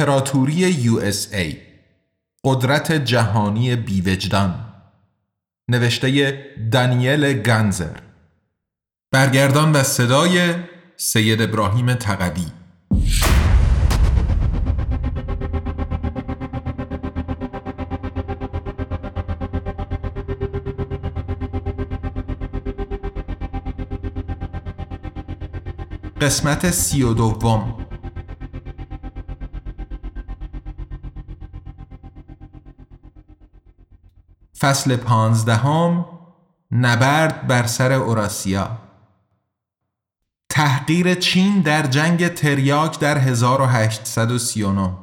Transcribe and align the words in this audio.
امپراتوری 0.00 0.88
USA 0.88 1.56
قدرت 2.44 2.92
جهانی 2.92 3.76
بیوجدان. 3.76 4.54
نوشته 5.68 6.38
دانیل 6.72 7.32
گنزر 7.32 7.96
برگردان 9.12 9.72
و 9.72 9.82
صدای 9.82 10.54
سید 10.96 11.42
ابراهیم 11.42 11.94
تقوی. 11.94 12.46
قسمت 26.20 26.70
سی 26.70 27.02
و 27.02 27.14
دوم. 27.14 27.79
فصل 34.60 34.96
پانزدهم 34.96 36.04
نبرد 36.70 37.46
بر 37.46 37.66
سر 37.66 37.92
اوراسیا 37.92 38.78
تحقیر 40.50 41.14
چین 41.14 41.60
در 41.60 41.86
جنگ 41.86 42.28
تریاک 42.28 42.98
در 42.98 43.18
1839 43.18 44.96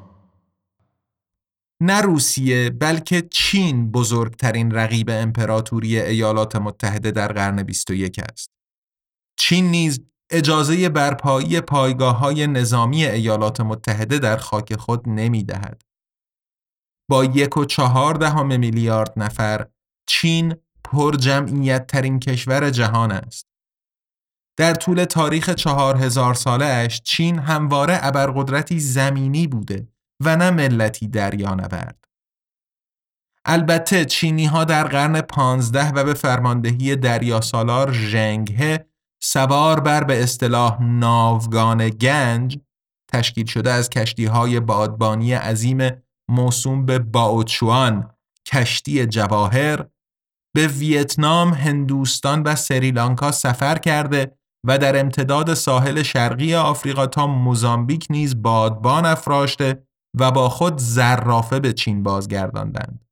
نه 1.81 2.01
روسیه 2.01 2.69
بلکه 2.69 3.21
چین 3.31 3.91
بزرگترین 3.91 4.71
رقیب 4.71 5.09
امپراتوری 5.09 5.99
ایالات 5.99 6.55
متحده 6.55 7.11
در 7.11 7.27
قرن 7.27 7.63
21 7.63 8.19
است. 8.19 8.51
چین 9.39 9.71
نیز 9.71 9.99
اجازه 10.31 10.89
برپایی 10.89 11.61
پایگاه 11.61 12.17
های 12.17 12.47
نظامی 12.47 13.05
ایالات 13.05 13.61
متحده 13.61 14.19
در 14.19 14.37
خاک 14.37 14.75
خود 14.75 15.09
نمی 15.09 15.43
دهد. 15.43 15.81
با 17.09 17.25
یک 17.25 17.57
و 17.57 17.65
چهار 17.65 18.13
دهم 18.13 18.59
میلیارد 18.59 19.13
نفر 19.17 19.67
چین 20.09 20.55
پر 20.83 21.15
جمعیت 21.15 21.87
ترین 21.87 22.19
کشور 22.19 22.69
جهان 22.69 23.11
است. 23.11 23.47
در 24.57 24.73
طول 24.73 25.05
تاریخ 25.05 25.49
چهار 25.49 25.97
هزار 25.97 26.33
ساله 26.33 26.87
چین 26.87 27.39
همواره 27.39 27.99
ابرقدرتی 28.01 28.79
زمینی 28.79 29.47
بوده 29.47 29.87
و 30.23 30.35
نه 30.35 30.51
ملتی 30.51 31.07
دریانورد. 31.07 32.07
البته 33.45 34.05
چینی 34.05 34.45
ها 34.45 34.63
در 34.63 34.83
قرن 34.83 35.21
پانزده 35.21 35.91
و 35.91 36.03
به 36.03 36.13
فرماندهی 36.13 36.95
دریا 36.95 37.41
سالار 37.41 37.93
ژنگه 37.93 38.85
سوار 39.21 39.79
بر 39.79 40.03
به 40.03 40.23
اصطلاح 40.23 40.83
ناوگان 40.83 41.89
گنج 41.89 42.59
تشکیل 43.13 43.45
شده 43.45 43.71
از 43.71 43.89
کشتی 43.89 44.25
های 44.25 44.59
بادبانی 44.59 45.33
عظیم 45.33 45.91
موسوم 46.29 46.85
به 46.85 46.99
باوچوان 46.99 48.11
کشتی 48.47 49.05
جواهر 49.05 49.85
به 50.55 50.67
ویتنام، 50.67 51.53
هندوستان 51.53 52.43
و 52.43 52.55
سریلانکا 52.55 53.31
سفر 53.31 53.77
کرده 53.77 54.37
و 54.67 54.77
در 54.77 54.99
امتداد 54.99 55.53
ساحل 55.53 56.03
شرقی 56.03 56.55
آفریقا 56.55 57.07
تا 57.07 57.27
موزامبیک 57.27 58.07
نیز 58.09 58.41
بادبان 58.41 59.05
افراشته 59.05 59.87
و 60.19 60.31
با 60.31 60.49
خود 60.49 60.77
زرافه 60.77 61.59
به 61.59 61.73
چین 61.73 62.03
بازگرداندند. 62.03 63.05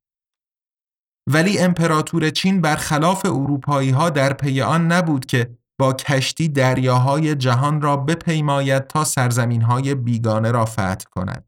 ولی 1.30 1.58
امپراتور 1.58 2.30
چین 2.30 2.60
برخلاف 2.60 3.24
اروپایی 3.24 3.90
ها 3.90 4.10
در 4.10 4.32
پی 4.32 4.62
آن 4.62 4.92
نبود 4.92 5.26
که 5.26 5.58
با 5.80 5.92
کشتی 5.92 6.48
دریاهای 6.48 7.34
جهان 7.34 7.80
را 7.80 7.96
بپیماید 7.96 8.86
تا 8.86 9.04
سرزمین 9.04 9.62
های 9.62 9.94
بیگانه 9.94 10.50
را 10.50 10.64
فتح 10.64 11.04
کند. 11.10 11.44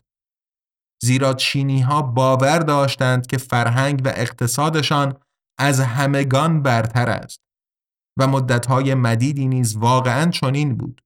زیرا 1.03 1.34
چینی 1.34 1.81
ها 1.81 2.03
باور 2.03 2.59
داشتند 2.59 3.26
که 3.26 3.38
فرهنگ 3.38 4.03
و 4.04 4.09
اقتصادشان 4.09 5.16
از 5.59 5.81
همگان 5.81 6.62
برتر 6.62 7.10
است 7.10 7.41
و 8.19 8.26
مدتهای 8.26 8.94
مدیدی 8.94 9.47
نیز 9.48 9.76
واقعا 9.76 10.31
چنین 10.31 10.76
بود. 10.76 11.00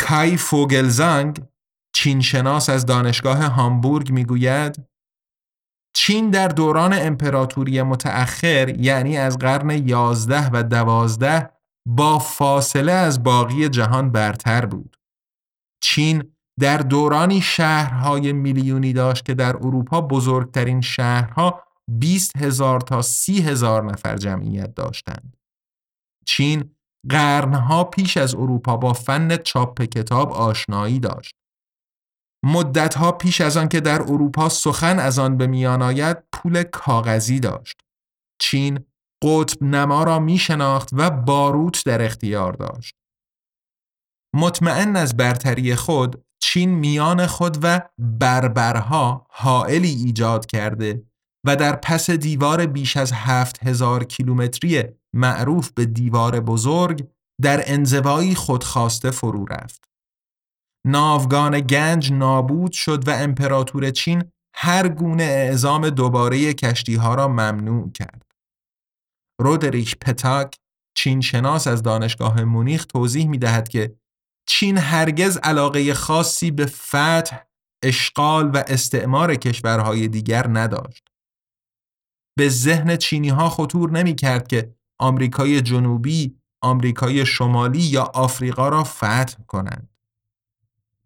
کای 0.00 0.36
فوگلزانگ 0.36 1.42
چینشناس 1.94 2.68
از 2.68 2.86
دانشگاه 2.86 3.44
هامبورگ 3.44 4.12
می‌گوید 4.12 4.90
چین 5.96 6.30
در 6.30 6.48
دوران 6.48 6.92
امپراتوری 6.92 7.82
متأخر 7.82 8.68
یعنی 8.68 9.16
از 9.16 9.38
قرن 9.38 9.88
یازده 9.88 10.50
و 10.52 10.62
دوازده 10.62 11.50
با 11.88 12.18
فاصله 12.18 12.92
از 12.92 13.22
باقی 13.22 13.68
جهان 13.68 14.12
برتر 14.12 14.66
بود. 14.66 14.96
چین 15.82 16.32
در 16.60 16.78
دورانی 16.78 17.40
شهرهای 17.40 18.32
میلیونی 18.32 18.92
داشت 18.92 19.24
که 19.24 19.34
در 19.34 19.56
اروپا 19.56 20.00
بزرگترین 20.00 20.80
شهرها 20.80 21.62
20 21.88 22.36
هزار 22.36 22.80
تا 22.80 23.02
30 23.02 23.42
هزار 23.42 23.84
نفر 23.84 24.16
جمعیت 24.16 24.74
داشتند. 24.74 25.36
چین 26.26 26.74
قرنها 27.08 27.84
پیش 27.84 28.16
از 28.16 28.34
اروپا 28.34 28.76
با 28.76 28.92
فن 28.92 29.36
چاپ 29.36 29.82
کتاب 29.82 30.32
آشنایی 30.32 31.00
داشت. 31.00 31.34
مدتها 32.44 33.12
پیش 33.12 33.40
از 33.40 33.56
آن 33.56 33.68
که 33.68 33.80
در 33.80 34.02
اروپا 34.02 34.48
سخن 34.48 34.98
از 34.98 35.18
آن 35.18 35.36
به 35.36 35.46
میان 35.46 35.82
آید 35.82 36.16
پول 36.32 36.62
کاغذی 36.62 37.40
داشت. 37.40 37.80
چین 38.40 38.84
قطب 39.24 39.62
نما 39.62 40.04
را 40.04 40.18
می 40.18 40.38
شناخت 40.38 40.88
و 40.92 41.10
باروت 41.10 41.84
در 41.86 42.02
اختیار 42.02 42.52
داشت. 42.52 42.94
مطمئن 44.34 44.96
از 44.96 45.16
برتری 45.16 45.74
خود 45.74 46.24
چین 46.52 46.70
میان 46.70 47.26
خود 47.26 47.58
و 47.62 47.80
بربرها 47.98 49.26
حائلی 49.30 49.88
ایجاد 49.88 50.46
کرده 50.46 51.02
و 51.46 51.56
در 51.56 51.76
پس 51.76 52.10
دیوار 52.10 52.66
بیش 52.66 52.96
از 52.96 53.12
هفت 53.12 53.66
هزار 53.66 54.04
کیلومتری 54.04 54.84
معروف 55.14 55.70
به 55.72 55.86
دیوار 55.86 56.40
بزرگ 56.40 57.08
در 57.42 57.62
انزوایی 57.66 58.34
خودخواسته 58.34 59.10
فرو 59.10 59.44
رفت. 59.44 59.84
ناوگان 60.86 61.60
گنج 61.60 62.12
نابود 62.12 62.72
شد 62.72 63.08
و 63.08 63.10
امپراتور 63.10 63.90
چین 63.90 64.24
هر 64.54 64.88
گونه 64.88 65.22
اعزام 65.22 65.90
دوباره 65.90 66.54
کشتی 66.54 66.94
ها 66.94 67.14
را 67.14 67.28
ممنوع 67.28 67.92
کرد. 67.92 68.32
رودریک 69.40 69.98
پتاک 69.98 70.56
چین 70.96 71.20
شناس 71.20 71.66
از 71.66 71.82
دانشگاه 71.82 72.44
مونیخ 72.44 72.84
توضیح 72.84 73.28
می 73.28 73.38
دهد 73.38 73.68
که 73.68 73.99
چین 74.46 74.78
هرگز 74.78 75.36
علاقه 75.36 75.94
خاصی 75.94 76.50
به 76.50 76.66
فتح، 76.66 77.36
اشغال 77.82 78.50
و 78.54 78.64
استعمار 78.66 79.34
کشورهای 79.34 80.08
دیگر 80.08 80.46
نداشت. 80.48 81.04
به 82.38 82.48
ذهن 82.48 82.96
چینی 82.96 83.28
ها 83.28 83.48
خطور 83.48 83.90
نمی 83.90 84.14
کرد 84.14 84.48
که 84.48 84.74
آمریکای 84.98 85.60
جنوبی، 85.60 86.36
آمریکای 86.62 87.26
شمالی 87.26 87.82
یا 87.82 88.02
آفریقا 88.02 88.68
را 88.68 88.84
فتح 88.84 89.34
کنند. 89.46 89.88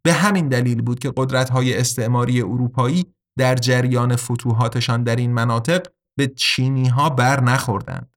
به 0.02 0.12
همین 0.12 0.48
دلیل 0.48 0.82
بود 0.82 0.98
که 0.98 1.12
قدرت 1.16 1.50
های 1.50 1.78
استعماری 1.78 2.42
اروپایی 2.42 3.14
در 3.38 3.54
جریان 3.54 4.16
فتوحاتشان 4.16 5.02
در 5.02 5.16
این 5.16 5.32
مناطق 5.32 5.86
به 6.18 6.26
چینی 6.26 6.88
ها 6.88 7.10
بر 7.10 7.40
نخوردند. 7.40 8.14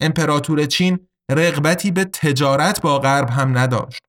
امپراتور 0.00 0.66
چین 0.66 1.08
رغبتی 1.30 1.90
به 1.90 2.04
تجارت 2.04 2.82
با 2.82 2.98
غرب 2.98 3.30
هم 3.30 3.58
نداشت. 3.58 4.05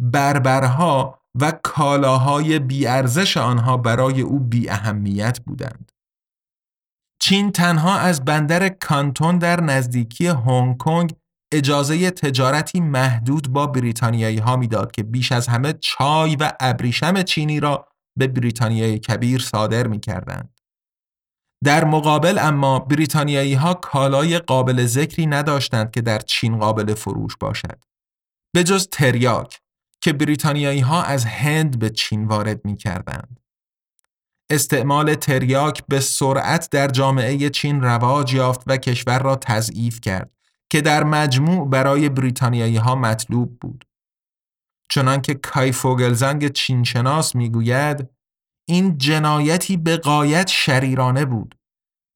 بربرها 0.00 1.18
و 1.40 1.52
کالاهای 1.62 2.58
بیارزش 2.58 3.36
آنها 3.36 3.76
برای 3.76 4.20
او 4.20 4.38
بی 4.40 4.70
اهمیت 4.70 5.40
بودند. 5.40 5.92
چین 7.20 7.52
تنها 7.52 7.98
از 7.98 8.24
بندر 8.24 8.68
کانتون 8.68 9.38
در 9.38 9.60
نزدیکی 9.60 10.26
هنگ 10.26 10.76
کنگ 10.76 11.14
اجازه 11.52 12.10
تجارتی 12.10 12.80
محدود 12.80 13.52
با 13.52 13.66
بریتانیایی 13.66 14.38
ها 14.38 14.56
می‌داد 14.56 14.92
که 14.92 15.02
بیش 15.02 15.32
از 15.32 15.46
همه 15.46 15.72
چای 15.72 16.36
و 16.36 16.52
ابریشم 16.60 17.22
چینی 17.22 17.60
را 17.60 17.88
به 18.18 18.26
بریتانیای 18.26 18.98
کبیر 18.98 19.40
صادر 19.40 19.86
می 19.86 20.00
کردند. 20.00 20.60
در 21.64 21.84
مقابل 21.84 22.38
اما 22.38 22.78
بریتانیایی 22.78 23.54
ها 23.54 23.74
کالای 23.74 24.38
قابل 24.38 24.86
ذکری 24.86 25.26
نداشتند 25.26 25.90
که 25.90 26.00
در 26.00 26.18
چین 26.18 26.58
قابل 26.58 26.94
فروش 26.94 27.36
باشد. 27.36 27.84
به 28.54 28.64
جز 28.64 28.88
تریاک 28.88 29.60
که 30.00 30.12
بریتانیایی 30.12 30.80
ها 30.80 31.02
از 31.02 31.24
هند 31.24 31.78
به 31.78 31.90
چین 31.90 32.26
وارد 32.26 32.64
می 32.64 32.76
کردند. 32.76 33.40
استعمال 34.50 35.14
تریاک 35.14 35.86
به 35.86 36.00
سرعت 36.00 36.70
در 36.70 36.88
جامعه 36.88 37.50
چین 37.50 37.82
رواج 37.82 38.34
یافت 38.34 38.62
و 38.66 38.76
کشور 38.76 39.18
را 39.18 39.36
تضعیف 39.36 40.00
کرد 40.00 40.30
که 40.70 40.80
در 40.80 41.04
مجموع 41.04 41.68
برای 41.68 42.08
بریتانیایی 42.08 42.76
ها 42.76 42.94
مطلوب 42.94 43.58
بود. 43.60 43.84
چنانکه 44.90 45.34
کای 45.34 45.72
فوگلزنگ 45.72 46.52
چینشناس 46.52 47.34
می‌گوید 47.36 48.08
این 48.68 48.98
جنایتی 48.98 49.76
به 49.76 49.96
قایت 49.96 50.48
شریرانه 50.48 51.24
بود. 51.24 51.54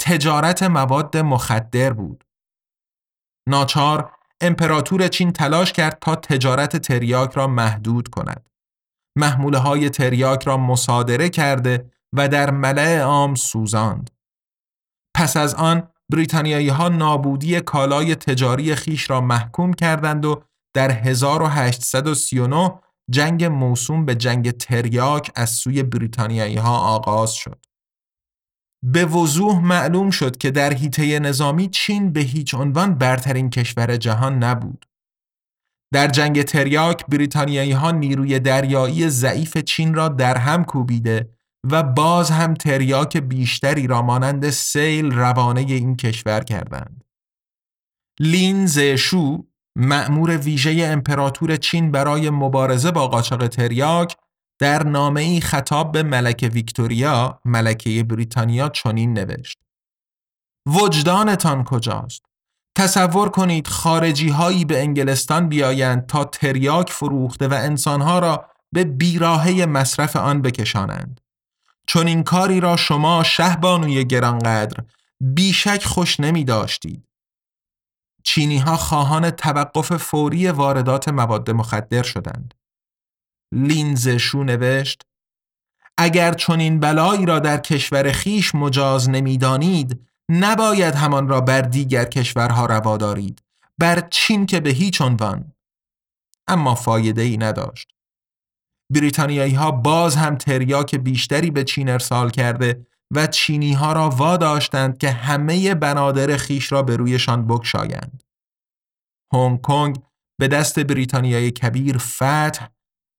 تجارت 0.00 0.62
مواد 0.62 1.16
مخدر 1.16 1.92
بود. 1.92 2.24
ناچار 3.48 4.12
امپراتور 4.42 5.08
چین 5.08 5.32
تلاش 5.32 5.72
کرد 5.72 5.98
تا 6.00 6.16
تجارت 6.16 6.76
تریاک 6.76 7.32
را 7.32 7.46
محدود 7.46 8.08
کند. 8.08 8.50
محموله 9.16 9.58
های 9.58 9.90
تریاک 9.90 10.44
را 10.44 10.56
مصادره 10.56 11.28
کرده 11.28 11.90
و 12.12 12.28
در 12.28 12.50
ملع 12.50 13.00
عام 13.00 13.34
سوزاند. 13.34 14.10
پس 15.16 15.36
از 15.36 15.54
آن 15.54 15.88
بریتانیایی 16.12 16.68
ها 16.68 16.88
نابودی 16.88 17.60
کالای 17.60 18.14
تجاری 18.14 18.74
خیش 18.74 19.10
را 19.10 19.20
محکوم 19.20 19.72
کردند 19.72 20.24
و 20.24 20.42
در 20.74 20.90
1839 20.90 22.78
جنگ 23.10 23.44
موسوم 23.44 24.04
به 24.04 24.14
جنگ 24.14 24.50
تریاک 24.50 25.32
از 25.34 25.50
سوی 25.50 25.82
بریتانیایی 25.82 26.56
ها 26.56 26.78
آغاز 26.78 27.32
شد. 27.32 27.66
به 28.82 29.04
وضوح 29.04 29.64
معلوم 29.64 30.10
شد 30.10 30.36
که 30.36 30.50
در 30.50 30.72
حیطه 30.72 31.18
نظامی 31.18 31.68
چین 31.68 32.12
به 32.12 32.20
هیچ 32.20 32.54
عنوان 32.54 32.94
برترین 32.94 33.50
کشور 33.50 33.96
جهان 33.96 34.44
نبود. 34.44 34.86
در 35.92 36.08
جنگ 36.08 36.42
تریاک 36.42 37.06
بریتانیایی 37.06 37.72
ها 37.72 37.90
نیروی 37.90 38.38
دریایی 38.38 39.08
ضعیف 39.08 39.58
چین 39.58 39.94
را 39.94 40.08
در 40.08 40.38
هم 40.38 40.64
کوبیده 40.64 41.28
و 41.70 41.82
باز 41.82 42.30
هم 42.30 42.54
تریاک 42.54 43.16
بیشتری 43.16 43.86
را 43.86 44.02
مانند 44.02 44.50
سیل 44.50 45.10
روانه 45.10 45.60
این 45.60 45.96
کشور 45.96 46.40
کردند. 46.40 47.04
لین 48.20 48.66
زشو 48.66 49.44
مأمور 49.76 50.36
ویژه 50.36 50.86
امپراتور 50.86 51.56
چین 51.56 51.90
برای 51.90 52.30
مبارزه 52.30 52.90
با 52.90 53.08
قاچاق 53.08 53.48
تریاک 53.48 54.16
در 54.62 54.82
نامه 54.82 55.20
ای 55.20 55.40
خطاب 55.40 55.92
به 55.92 56.02
ملکه 56.02 56.48
ویکتوریا 56.48 57.40
ملکه 57.44 58.04
بریتانیا 58.04 58.68
چنین 58.68 59.12
نوشت. 59.12 59.58
وجدانتان 60.66 61.64
کجاست؟ 61.64 62.22
تصور 62.76 63.28
کنید 63.28 63.66
خارجی 63.66 64.28
هایی 64.28 64.64
به 64.64 64.80
انگلستان 64.80 65.48
بیایند 65.48 66.06
تا 66.06 66.24
تریاک 66.24 66.90
فروخته 66.90 67.48
و 67.48 67.52
انسانها 67.54 68.18
را 68.18 68.44
به 68.72 68.84
بیراهه 68.84 69.66
مصرف 69.66 70.16
آن 70.16 70.42
بکشانند. 70.42 71.20
چون 71.86 72.06
این 72.06 72.22
کاری 72.22 72.60
را 72.60 72.76
شما 72.76 73.22
شهبانوی 73.22 74.04
گرانقدر 74.04 74.84
بیشک 75.20 75.84
خوش 75.84 76.20
نمی 76.20 76.44
داشتید 76.44 77.08
چینی 78.24 78.58
ها 78.58 78.76
خواهان 78.76 79.30
توقف 79.30 79.96
فوری 79.96 80.48
واردات 80.48 81.08
مواد 81.08 81.50
مخدر 81.50 82.02
شدند. 82.02 82.54
لینزشو 83.52 84.44
نوشت 84.44 85.02
اگر 85.96 86.32
چنین 86.32 86.80
بلایی 86.80 87.26
را 87.26 87.38
در 87.38 87.58
کشور 87.58 88.12
خیش 88.12 88.54
مجاز 88.54 89.10
نمی‌دانید 89.10 90.06
نباید 90.28 90.94
همان 90.94 91.28
را 91.28 91.40
بر 91.40 91.62
دیگر 91.62 92.04
کشورها 92.04 92.66
روا 92.66 92.96
دارید 92.96 93.42
بر 93.78 94.00
چین 94.10 94.46
که 94.46 94.60
به 94.60 94.70
هیچ 94.70 95.00
عنوان 95.00 95.52
اما 96.46 96.74
فایده 96.74 97.22
ای 97.22 97.36
نداشت 97.36 97.88
بریتانیایی 98.92 99.54
ها 99.54 99.70
باز 99.70 100.16
هم 100.16 100.36
تریاک 100.36 100.94
بیشتری 100.94 101.50
به 101.50 101.64
چین 101.64 101.88
ارسال 101.88 102.30
کرده 102.30 102.86
و 103.10 103.26
چینی 103.26 103.72
ها 103.72 103.92
را 103.92 104.10
واداشتند 104.10 104.98
که 104.98 105.10
همه 105.10 105.74
بنادر 105.74 106.36
خیش 106.36 106.72
را 106.72 106.82
به 106.82 106.96
رویشان 106.96 107.46
بکشایند. 107.46 108.22
هنگ 109.32 109.60
کنگ 109.60 110.02
به 110.38 110.48
دست 110.48 110.78
بریتانیای 110.80 111.50
کبیر 111.50 111.98
فتح 111.98 112.66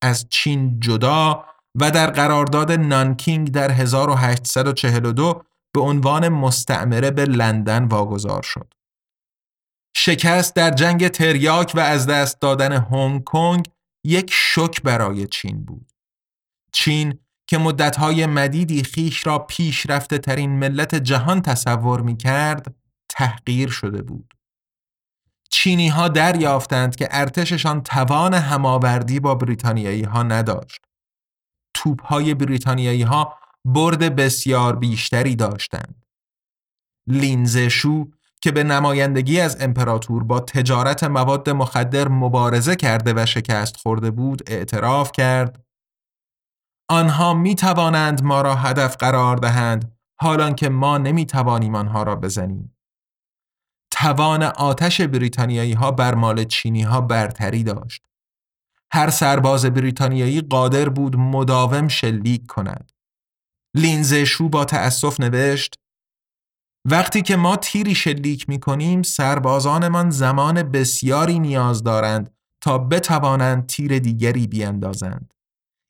از 0.04 0.28
چین 0.30 0.80
جدا 0.80 1.46
و 1.80 1.92
در 1.92 2.10
قرارداد 2.10 2.72
نانکینگ 2.72 3.52
در 3.52 3.72
1842 3.72 5.44
به 5.74 5.82
عنوان 5.82 6.30
مستعمره 6.30 7.12
به 7.12 7.26
لندن 7.26 7.86
واگذار 7.86 8.42
شد. 8.42 8.74
شکست 9.96 10.56
در 10.56 10.72
جنگ 10.72 11.08
تریاک 11.08 11.72
و 11.76 11.80
از 11.80 12.08
دست 12.08 12.42
دادن 12.42 12.72
هنگ 12.72 13.24
کنگ 13.24 13.70
یک 14.06 14.32
شک 14.34 14.82
برای 14.82 15.28
چین 15.28 15.66
بود. 15.66 15.92
چین 16.72 17.20
که 17.48 17.58
مدتهای 17.58 18.26
مدیدی 18.26 18.84
خیش 18.84 19.28
را 19.28 19.40
پیشرفته 19.40 20.18
ترین 20.18 20.60
ملت 20.60 20.96
جهان 20.96 21.42
تصور 21.42 22.02
می 22.02 22.18
کرد 22.18 22.76
تحقیر 23.10 23.70
شده 23.70 24.02
بود. 24.02 24.34
چینی 25.56 25.88
ها 25.88 26.08
دریافتند 26.08 26.96
که 26.96 27.08
ارتششان 27.12 27.84
توان 27.84 28.34
هماوردی 28.34 29.20
با 29.20 29.36
بریتانیایی 29.36 30.04
ها 30.04 30.24
نداشت. 30.24 30.82
توپ 31.74 32.06
های 32.06 32.34
بریتانیایی 32.34 33.02
ها 33.02 33.38
برد 33.66 34.16
بسیار 34.16 34.76
بیشتری 34.76 35.36
داشتند. 35.36 36.06
لینزشو 37.08 38.06
که 38.42 38.52
به 38.52 38.64
نمایندگی 38.64 39.40
از 39.40 39.62
امپراتور 39.62 40.24
با 40.24 40.40
تجارت 40.40 41.04
مواد 41.04 41.50
مخدر 41.50 42.08
مبارزه 42.08 42.76
کرده 42.76 43.14
و 43.16 43.26
شکست 43.26 43.78
خورده 43.78 44.12
بود 44.12 44.42
اعتراف 44.48 45.12
کرد 45.12 45.66
آنها 46.90 47.34
می 47.34 47.56
توانند 47.56 48.24
ما 48.24 48.42
را 48.42 48.56
هدف 48.56 48.98
قرار 48.98 49.38
دهند 49.38 49.98
حالان 50.20 50.56
که 50.56 50.70
ما 50.70 50.98
نمی 50.98 51.26
توانیم 51.26 51.76
آنها 51.76 52.04
را 52.04 52.16
بزنیم 52.16 52.73
توان 53.94 54.44
آتش 54.44 55.01
بریتانیایی 55.01 55.74
ها 55.74 55.92
بر 55.92 56.16
مال 56.16 56.44
چینی 56.44 56.81
ها 56.81 57.01
برتری 57.01 57.63
داشت 57.63 58.06
هر 58.92 59.10
سرباز 59.10 59.66
بریتانیایی 59.66 60.42
قادر 60.42 60.90
بود 60.90 61.16
مداوم 61.16 61.88
شلیک 61.88 62.45
کند 62.48 62.92
لینزشو 63.75 64.50
با 64.50 64.66
تأسف 64.66 65.19
نوشت 65.19 65.75
وقتی 66.90 67.22
که 67.22 67.36
ما 67.36 67.56
تیری 67.56 67.95
شلیک 67.95 68.50
می 68.50 68.60
کنیم 68.60 69.04
سربازانمان 69.04 70.10
زمان 70.10 70.63
بسیاری 70.63 71.39
نیاز 71.39 71.84
دارند 71.84 72.36
تا 72.62 72.77
بتوانند 72.77 73.68
تیر 73.68 74.00
دیگری 74.00 74.48
بیندازند. 74.48 75.34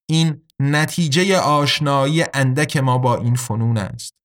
این 0.10 0.42
نتیجه 0.60 1.40
آشنایی 1.40 2.26
اندک 2.34 2.78
ما 2.78 2.98
با 2.98 3.18
این 3.18 3.36
فنون 3.36 3.78
است. 3.78 4.23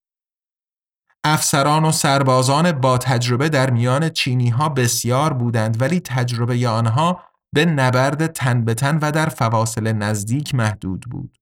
افسران 1.33 1.85
و 1.85 1.93
سربازان 1.93 2.73
با 2.73 2.99
تجربه 2.99 3.49
در 3.49 3.71
میان 3.71 4.09
چینی 4.09 4.49
ها 4.49 4.69
بسیار 4.69 5.33
بودند 5.33 5.83
ولی 5.83 6.01
تجربه 6.01 6.69
آنها 6.69 7.21
به 7.55 7.65
نبرد 7.65 8.27
تن 8.27 8.65
به 8.65 8.75
تن 8.75 8.99
و 9.03 9.13
در 9.13 9.29
فواصل 9.29 9.93
نزدیک 9.93 10.55
محدود 10.55 11.01
بود. 11.11 11.39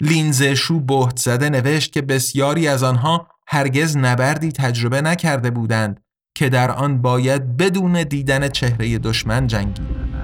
لینزشو 0.00 0.80
بهت 0.80 1.18
زده 1.18 1.48
نوشت 1.48 1.92
که 1.92 2.02
بسیاری 2.02 2.68
از 2.68 2.82
آنها 2.82 3.26
هرگز 3.46 3.96
نبردی 3.96 4.52
تجربه 4.52 5.00
نکرده 5.00 5.50
بودند 5.50 6.00
که 6.34 6.48
در 6.48 6.70
آن 6.70 7.02
باید 7.02 7.56
بدون 7.56 8.02
دیدن 8.02 8.48
چهره 8.48 8.98
دشمن 8.98 9.46
جنگید. 9.46 10.19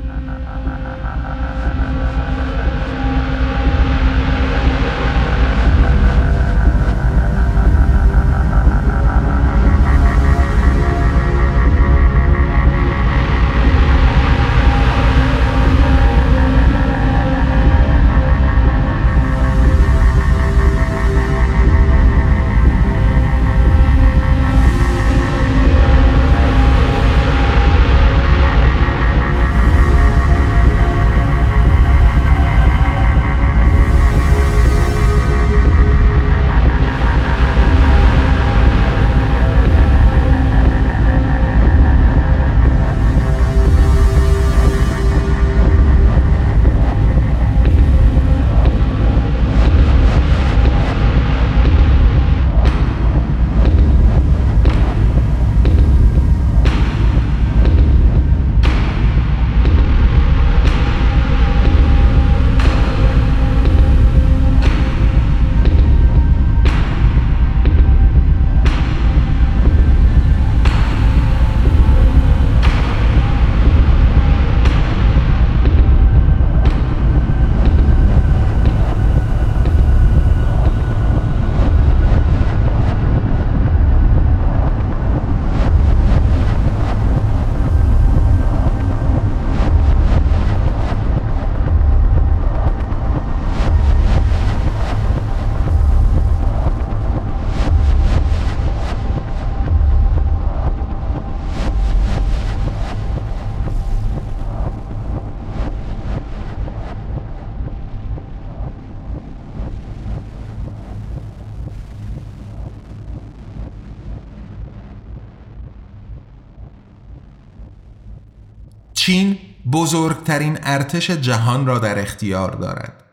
چین 119.07 119.39
بزرگترین 119.73 120.59
ارتش 120.63 121.11
جهان 121.11 121.67
را 121.67 121.79
در 121.79 121.99
اختیار 121.99 122.51
دارد. 122.51 123.05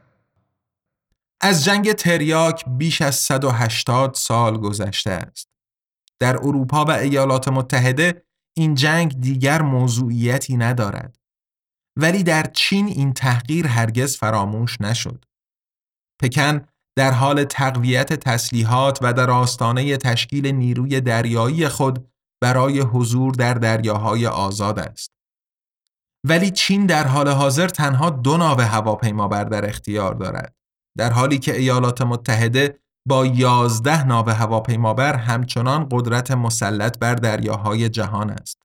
از 1.41 1.63
جنگ 1.63 1.91
تریاک 1.91 2.65
بیش 2.67 3.01
از 3.01 3.15
180 3.15 4.13
سال 4.13 4.57
گذشته 4.57 5.11
است. 5.11 5.49
در 6.19 6.37
اروپا 6.37 6.85
و 6.85 6.91
ایالات 6.91 7.47
متحده 7.47 8.25
این 8.57 8.75
جنگ 8.75 9.19
دیگر 9.19 9.61
موضوعیتی 9.61 10.57
ندارد. 10.57 11.17
ولی 11.99 12.23
در 12.23 12.43
چین 12.43 12.87
این 12.87 13.13
تحقیر 13.13 13.67
هرگز 13.67 14.17
فراموش 14.17 14.81
نشد. 14.81 15.25
پکن 16.21 16.67
در 16.97 17.11
حال 17.11 17.43
تقویت 17.43 18.13
تسلیحات 18.13 18.99
و 19.01 19.13
در 19.13 19.31
آستانه 19.31 19.97
تشکیل 19.97 20.47
نیروی 20.47 21.01
دریایی 21.01 21.67
خود 21.67 22.07
برای 22.41 22.79
حضور 22.79 23.33
در 23.33 23.53
دریاهای 23.53 24.27
آزاد 24.27 24.79
است. 24.79 25.12
ولی 26.23 26.51
چین 26.51 26.85
در 26.85 27.07
حال 27.07 27.27
حاضر 27.29 27.67
تنها 27.67 28.09
دو 28.09 28.37
ناو 28.37 28.61
هواپیمابر 28.61 29.43
در 29.43 29.69
اختیار 29.69 30.13
دارد. 30.13 30.55
در 30.97 31.11
حالی 31.11 31.39
که 31.39 31.57
ایالات 31.57 32.01
متحده 32.01 32.79
با 33.07 33.25
یازده 33.25 34.03
ناو 34.03 34.29
هواپیمابر 34.29 35.15
همچنان 35.15 35.87
قدرت 35.91 36.31
مسلط 36.31 36.99
بر 36.99 37.15
دریاهای 37.15 37.89
جهان 37.89 38.29
است. 38.29 38.61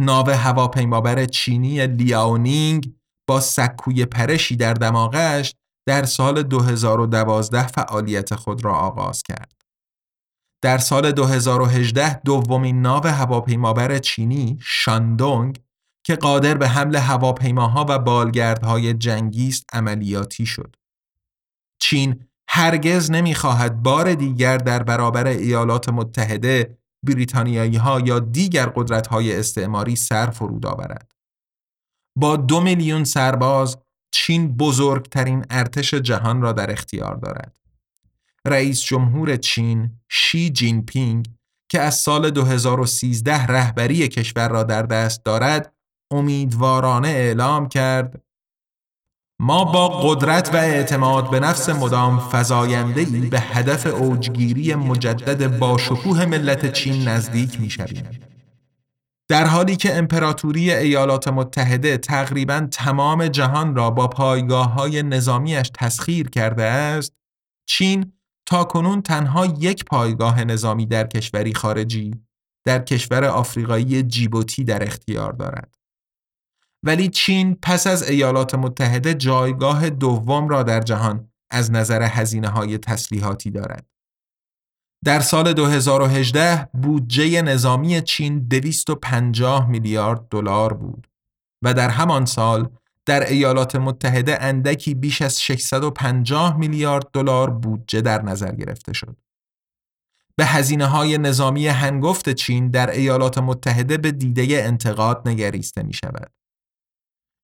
ناو 0.00 0.30
هواپیمابر 0.30 1.24
چینی 1.24 1.86
لیاونینگ 1.86 2.94
با 3.28 3.40
سکوی 3.40 4.04
پرشی 4.04 4.56
در 4.56 4.74
دماغش 4.74 5.54
در 5.88 6.04
سال 6.04 6.42
2012 6.42 7.66
فعالیت 7.66 8.34
خود 8.34 8.64
را 8.64 8.74
آغاز 8.74 9.22
کرد. 9.22 9.52
در 10.62 10.78
سال 10.78 11.12
2018 11.12 12.20
دومین 12.20 12.82
ناو 12.82 13.06
هواپیمابر 13.06 13.98
چینی 13.98 14.58
شاندونگ 14.62 15.63
که 16.04 16.16
قادر 16.16 16.54
به 16.54 16.68
حمل 16.68 16.96
هواپیماها 16.96 17.86
و 17.88 17.98
بالگردهای 17.98 18.94
جنگی 18.94 19.48
است 19.48 19.64
عملیاتی 19.72 20.46
شد. 20.46 20.76
چین 21.78 22.24
هرگز 22.48 23.10
نمی‌خواهد 23.10 23.82
بار 23.82 24.14
دیگر 24.14 24.56
در 24.58 24.82
برابر 24.82 25.26
ایالات 25.26 25.88
متحده، 25.88 26.78
بریتانیایی 27.02 27.76
ها 27.76 28.00
یا 28.00 28.18
دیگر 28.18 28.66
قدرت 28.66 29.06
های 29.06 29.36
استعماری 29.36 29.96
سر 29.96 30.30
فرود 30.30 30.66
آورد. 30.66 31.12
با 32.18 32.36
دو 32.36 32.60
میلیون 32.60 33.04
سرباز 33.04 33.78
چین 34.12 34.56
بزرگترین 34.56 35.44
ارتش 35.50 35.94
جهان 35.94 36.42
را 36.42 36.52
در 36.52 36.70
اختیار 36.70 37.14
دارد. 37.14 37.60
رئیس 38.46 38.82
جمهور 38.82 39.36
چین 39.36 39.90
شی 40.08 40.50
جین 40.50 40.84
پینگ 40.84 41.30
که 41.68 41.80
از 41.80 41.94
سال 41.94 42.30
2013 42.30 43.46
رهبری 43.46 44.08
کشور 44.08 44.48
را 44.48 44.62
در 44.62 44.82
دست 44.82 45.24
دارد 45.24 45.73
امیدوارانه 46.10 47.08
اعلام 47.08 47.68
کرد 47.68 48.24
ما 49.40 49.64
با 49.64 49.88
قدرت 49.88 50.54
و 50.54 50.56
اعتماد 50.56 51.30
به 51.30 51.40
نفس 51.40 51.68
مدام 51.68 52.28
فزاینده 52.32 53.00
ای 53.00 53.20
به 53.20 53.40
هدف 53.40 53.86
اوجگیری 53.86 54.74
مجدد 54.74 55.58
با 55.58 55.78
شکوه 55.78 56.26
ملت 56.26 56.72
چین 56.72 57.08
نزدیک 57.08 57.60
می 57.60 57.70
شویم. 57.70 58.08
در 59.28 59.46
حالی 59.46 59.76
که 59.76 59.96
امپراتوری 59.96 60.72
ایالات 60.72 61.28
متحده 61.28 61.98
تقریبا 61.98 62.68
تمام 62.72 63.28
جهان 63.28 63.76
را 63.76 63.90
با 63.90 64.08
پایگاه 64.08 64.72
های 64.72 65.02
نظامیش 65.02 65.70
تسخیر 65.74 66.30
کرده 66.30 66.62
است، 66.62 67.12
چین 67.66 68.12
تا 68.46 68.64
کنون 68.64 69.02
تنها 69.02 69.46
یک 69.46 69.84
پایگاه 69.84 70.44
نظامی 70.44 70.86
در 70.86 71.06
کشوری 71.06 71.54
خارجی 71.54 72.14
در 72.66 72.78
کشور 72.78 73.24
آفریقایی 73.24 74.02
جیبوتی 74.02 74.64
در 74.64 74.82
اختیار 74.82 75.32
دارد. 75.32 75.74
ولی 76.84 77.08
چین 77.08 77.56
پس 77.62 77.86
از 77.86 78.10
ایالات 78.10 78.54
متحده 78.54 79.14
جایگاه 79.14 79.90
دوم 79.90 80.48
را 80.48 80.62
در 80.62 80.80
جهان 80.80 81.28
از 81.50 81.70
نظر 81.70 82.02
هزینه 82.02 82.48
های 82.48 82.78
تسلیحاتی 82.78 83.50
دارد. 83.50 83.86
در 85.04 85.20
سال 85.20 85.52
2018 85.52 86.68
بودجه 86.82 87.42
نظامی 87.42 88.02
چین 88.02 88.38
250 88.38 89.68
میلیارد 89.68 90.28
دلار 90.28 90.72
بود 90.72 91.06
و 91.62 91.74
در 91.74 91.88
همان 91.88 92.24
سال 92.24 92.68
در 93.06 93.28
ایالات 93.28 93.76
متحده 93.76 94.42
اندکی 94.42 94.94
بیش 94.94 95.22
از 95.22 95.42
650 95.42 96.56
میلیارد 96.56 97.06
دلار 97.12 97.50
بودجه 97.50 98.00
در 98.00 98.22
نظر 98.22 98.54
گرفته 98.54 98.92
شد. 98.92 99.16
به 100.36 100.46
هزینه 100.46 100.86
های 100.86 101.18
نظامی 101.18 101.66
هنگفت 101.66 102.30
چین 102.30 102.70
در 102.70 102.90
ایالات 102.90 103.38
متحده 103.38 103.96
به 103.96 104.12
دیده 104.12 104.62
انتقاد 104.64 105.28
نگریسته 105.28 105.82
می 105.82 105.92
شود. 105.92 106.43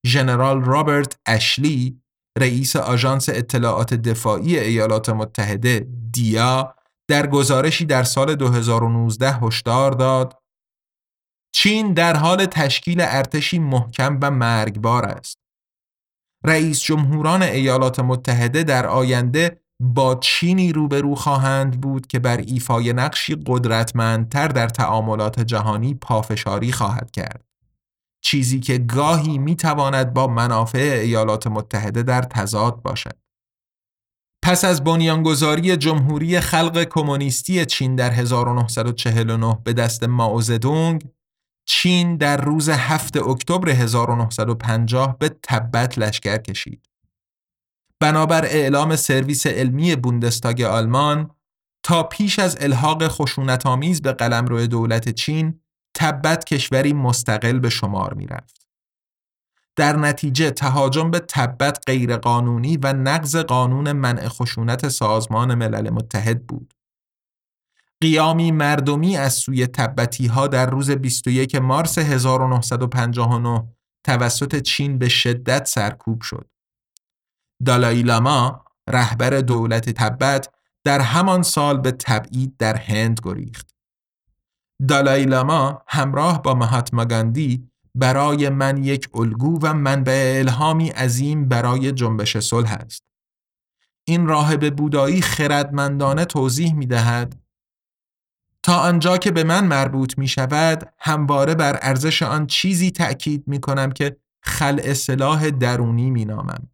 ژنرال 0.07 0.65
رابرت 0.65 1.19
اشلی 1.27 2.01
رئیس 2.39 2.77
آژانس 2.77 3.29
اطلاعات 3.29 3.95
دفاعی 3.95 4.59
ایالات 4.59 5.09
متحده 5.09 5.87
دیا 6.13 6.75
در 7.11 7.27
گزارشی 7.27 7.85
در 7.85 8.03
سال 8.03 8.35
2019 8.35 9.33
هشدار 9.33 9.93
داد 9.93 10.41
چین 11.55 11.95
در 11.95 12.17
حال 12.17 12.47
تشکیل 12.47 13.01
ارتشی 13.01 13.59
محکم 13.59 14.19
و 14.23 14.31
مرگبار 14.31 15.05
است. 15.05 15.39
رئیس 16.45 16.81
جمهوران 16.81 17.43
ایالات 17.43 18.01
متحده 18.01 18.63
در 18.63 18.87
آینده 18.87 19.61
با 19.81 20.15
چینی 20.15 20.73
روبرو 20.73 21.15
خواهند 21.15 21.81
بود 21.81 22.07
که 22.07 22.19
بر 22.19 22.37
ایفای 22.37 22.93
نقشی 22.93 23.37
قدرتمندتر 23.47 24.49
در 24.49 24.69
تعاملات 24.69 25.41
جهانی 25.41 25.95
پافشاری 25.95 26.73
خواهد 26.73 27.11
کرد. 27.11 27.50
چیزی 28.21 28.61
که 28.61 28.79
گاهی 28.79 29.39
می 29.39 29.57
تواند 29.57 30.15
با 30.15 30.27
منافع 30.27 31.01
ایالات 31.03 31.47
متحده 31.47 32.03
در 32.03 32.23
تضاد 32.23 32.83
باشد. 32.83 33.19
پس 34.43 34.65
از 34.65 34.85
بنیانگذاری 34.85 35.77
جمهوری 35.77 36.41
خلق 36.41 36.85
کمونیستی 36.85 37.67
چین 37.67 37.97
در 37.97 38.11
1949 38.11 39.59
به 39.65 39.73
دست 39.73 40.05
ماوزدونگ، 40.05 41.09
چین 41.67 42.17
در 42.17 42.37
روز 42.37 42.69
7 42.69 43.17
اکتبر 43.17 43.69
1950 43.69 45.19
به 45.19 45.29
تبت 45.43 45.99
لشکر 45.99 46.39
کشید. 46.39 46.91
بنابر 48.01 48.45
اعلام 48.45 48.97
سرویس 48.97 49.47
علمی 49.47 49.97
بوندستاگ 49.97 50.63
آلمان 50.63 51.31
تا 51.83 52.03
پیش 52.03 52.39
از 52.39 52.57
الحاق 52.61 53.09
خشونتآمیز 53.09 54.03
به 54.03 54.13
قلمرو 54.13 54.67
دولت 54.67 55.09
چین 55.09 55.61
تبت 55.95 56.45
کشوری 56.45 56.93
مستقل 56.93 57.59
به 57.59 57.69
شمار 57.69 58.15
می 58.15 58.27
رفت. 58.27 58.67
در 59.77 59.97
نتیجه 59.97 60.51
تهاجم 60.51 61.11
به 61.11 61.19
تبت 61.19 61.79
غیرقانونی 61.87 62.77
و 62.77 62.93
نقض 62.93 63.37
قانون 63.37 63.93
منع 63.93 64.29
خشونت 64.29 64.89
سازمان 64.89 65.55
ملل 65.55 65.91
متحد 65.91 66.47
بود. 66.47 66.75
قیامی 68.01 68.53
مردمی 68.53 69.17
از 69.17 69.35
سوی 69.35 69.67
تبتی 69.67 70.27
ها 70.27 70.47
در 70.47 70.71
روز 70.71 70.91
21 70.91 71.55
مارس 71.55 71.99
1959 71.99 73.69
توسط 74.05 74.63
چین 74.63 74.99
به 74.99 75.09
شدت 75.09 75.67
سرکوب 75.67 76.23
شد. 76.23 76.49
دالای 77.67 78.03
لاما 78.03 78.65
رهبر 78.89 79.31
دولت 79.41 79.91
تبت 79.91 80.55
در 80.85 81.01
همان 81.01 81.43
سال 81.43 81.79
به 81.79 81.93
تبعید 81.93 82.57
در 82.57 82.77
هند 82.77 83.21
گریخت. 83.23 83.75
دالای 84.89 85.25
لاما 85.25 85.83
همراه 85.89 86.43
با 86.43 86.55
مهاتما 86.55 87.05
گاندی 87.05 87.71
برای 87.95 88.49
من 88.49 88.85
یک 88.85 89.09
الگو 89.15 89.59
و 89.63 89.75
منبع 89.75 90.35
الهامی 90.39 90.89
عظیم 90.89 91.49
برای 91.49 91.93
جنبش 91.93 92.39
صلح 92.39 92.73
است. 92.73 93.05
این 94.05 94.27
راهب 94.27 94.77
بودایی 94.77 95.23
خردمندانه 95.23 96.25
توضیح 96.25 96.75
می 96.75 96.87
دهد 96.87 97.37
تا 98.63 98.81
آنجا 98.81 99.19
که 99.19 99.31
به 99.31 99.45
من 99.45 99.67
مربوط 99.67 100.19
می 100.19 100.29
شود 100.29 100.93
همواره 100.99 101.55
بر 101.55 101.79
ارزش 101.83 102.23
آن 102.23 102.47
چیزی 102.47 102.91
تأکید 102.91 103.45
می 103.47 103.61
کنم 103.61 103.91
که 103.91 104.17
خلع 104.43 104.93
سلاح 104.93 105.51
درونی 105.51 106.11
می 106.11 106.25
نامم. 106.25 106.69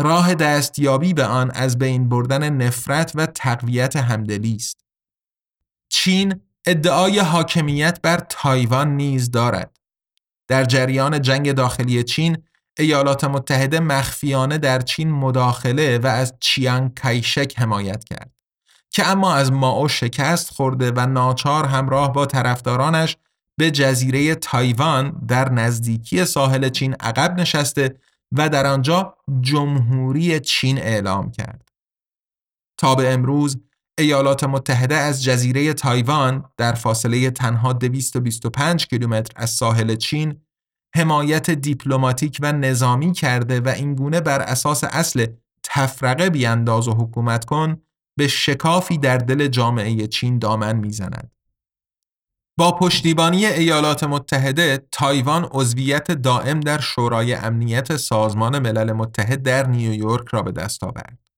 راه 0.00 0.34
دستیابی 0.34 1.14
به 1.14 1.24
آن 1.24 1.50
از 1.50 1.78
بین 1.78 2.08
بردن 2.08 2.50
نفرت 2.50 3.12
و 3.14 3.26
تقویت 3.26 3.96
همدلی 3.96 4.54
است. 4.54 4.84
چین 5.88 6.40
ادعای 6.66 7.18
حاکمیت 7.18 8.00
بر 8.02 8.18
تایوان 8.18 8.96
نیز 8.96 9.30
دارد. 9.30 9.76
در 10.48 10.64
جریان 10.64 11.22
جنگ 11.22 11.52
داخلی 11.52 12.02
چین 12.02 12.36
ایالات 12.78 13.24
متحده 13.24 13.80
مخفیانه 13.80 14.58
در 14.58 14.80
چین 14.80 15.10
مداخله 15.10 15.98
و 15.98 16.06
از 16.06 16.34
چیانگ 16.40 16.94
کایشک 16.94 17.54
حمایت 17.58 18.04
کرد 18.04 18.32
که 18.90 19.06
اما 19.06 19.34
از 19.34 19.52
ماو 19.52 19.88
شکست 19.88 20.50
خورده 20.50 20.92
و 20.96 21.06
ناچار 21.06 21.66
همراه 21.66 22.12
با 22.12 22.26
طرفدارانش 22.26 23.16
به 23.58 23.70
جزیره 23.70 24.34
تایوان 24.34 25.10
در 25.28 25.52
نزدیکی 25.52 26.24
ساحل 26.24 26.68
چین 26.68 26.94
عقب 27.00 27.40
نشسته 27.40 27.96
و 28.32 28.48
در 28.48 28.66
آنجا 28.66 29.16
جمهوری 29.40 30.40
چین 30.40 30.78
اعلام 30.78 31.30
کرد. 31.30 31.68
تا 32.78 32.94
به 32.94 33.12
امروز 33.12 33.60
ایالات 33.98 34.44
متحده 34.44 34.94
از 34.94 35.24
جزیره 35.24 35.72
تایوان 35.72 36.44
در 36.56 36.72
فاصله 36.72 37.30
تنها 37.30 37.72
225 37.72 38.86
کیلومتر 38.86 39.32
از 39.36 39.50
ساحل 39.50 39.96
چین 39.96 40.40
حمایت 40.96 41.50
دیپلماتیک 41.50 42.38
و 42.42 42.52
نظامی 42.52 43.12
کرده 43.12 43.60
و 43.60 43.68
اینگونه 43.68 44.20
بر 44.20 44.40
اساس 44.40 44.84
اصل 44.84 45.26
تفرقه 45.62 46.30
بیانداز 46.30 46.88
و 46.88 46.94
حکومت 46.94 47.44
کن 47.44 47.82
به 48.18 48.28
شکافی 48.28 48.98
در 48.98 49.18
دل 49.18 49.48
جامعه 49.48 50.06
چین 50.06 50.38
دامن 50.38 50.76
می‌زند. 50.76 51.30
با 52.58 52.72
پشتیبانی 52.72 53.46
ایالات 53.46 54.04
متحده 54.04 54.86
تایوان 54.92 55.48
عضویت 55.50 56.10
دائم 56.10 56.60
در 56.60 56.80
شورای 56.80 57.34
امنیت 57.34 57.96
سازمان 57.96 58.58
ملل 58.58 58.92
متحد 58.92 59.42
در 59.42 59.66
نیویورک 59.66 60.28
را 60.28 60.42
به 60.42 60.52
دست 60.52 60.84
آورد 60.84 61.31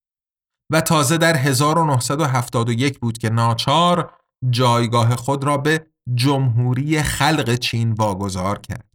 و 0.70 0.80
تازه 0.80 1.18
در 1.18 1.36
1971 1.36 2.98
بود 2.98 3.18
که 3.18 3.30
ناچار 3.30 4.12
جایگاه 4.50 5.16
خود 5.16 5.44
را 5.44 5.56
به 5.56 5.86
جمهوری 6.14 7.02
خلق 7.02 7.54
چین 7.54 7.92
واگذار 7.92 8.58
کرد. 8.58 8.94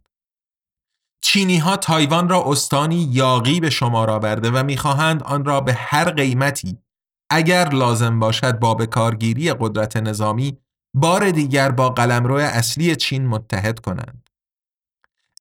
چینی 1.22 1.58
ها 1.58 1.76
تایوان 1.76 2.28
را 2.28 2.44
استانی 2.46 3.08
یاقی 3.12 3.60
به 3.60 3.70
شمار 3.70 4.10
آورده 4.10 4.50
و 4.50 4.62
می‌خواهند 4.62 5.22
آن 5.22 5.44
را 5.44 5.60
به 5.60 5.72
هر 5.72 6.10
قیمتی 6.10 6.78
اگر 7.30 7.68
لازم 7.68 8.18
باشد 8.18 8.58
با 8.58 8.74
به 8.74 8.86
کارگیری 8.86 9.52
قدرت 9.52 9.96
نظامی 9.96 10.58
بار 10.94 11.30
دیگر 11.30 11.70
با 11.70 11.88
قلمرو 11.88 12.34
اصلی 12.34 12.96
چین 12.96 13.26
متحد 13.26 13.78
کنند. 13.78 14.30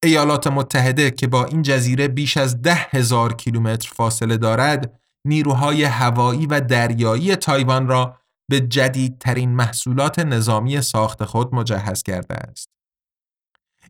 ایالات 0.04 0.48
متحده 0.48 1.12
که 1.12 1.28
با 1.28 1.46
این 1.46 1.62
جزیره 1.62 2.08
بیش 2.08 2.38
از 2.38 2.62
ده 2.62 2.88
هزار 2.90 3.34
کیلومتر 3.34 3.90
فاصله 3.96 4.38
دارد، 4.38 4.99
نیروهای 5.26 5.84
هوایی 5.84 6.46
و 6.46 6.60
دریایی 6.60 7.36
تایوان 7.36 7.88
را 7.88 8.18
به 8.50 8.60
جدیدترین 8.60 9.50
محصولات 9.56 10.20
نظامی 10.20 10.82
ساخت 10.82 11.26
خود 11.26 11.56
مجهز 11.56 12.04
کرده 12.04 12.36
است. 12.36 12.70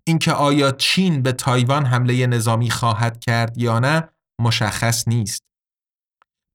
اینکه 0.03 0.31
آیا 0.31 0.71
چین 0.71 1.21
به 1.21 1.31
تایوان 1.31 1.85
حمله 1.85 2.27
نظامی 2.27 2.69
خواهد 2.69 3.19
کرد 3.19 3.57
یا 3.57 3.79
نه 3.79 4.09
مشخص 4.41 5.07
نیست. 5.07 5.43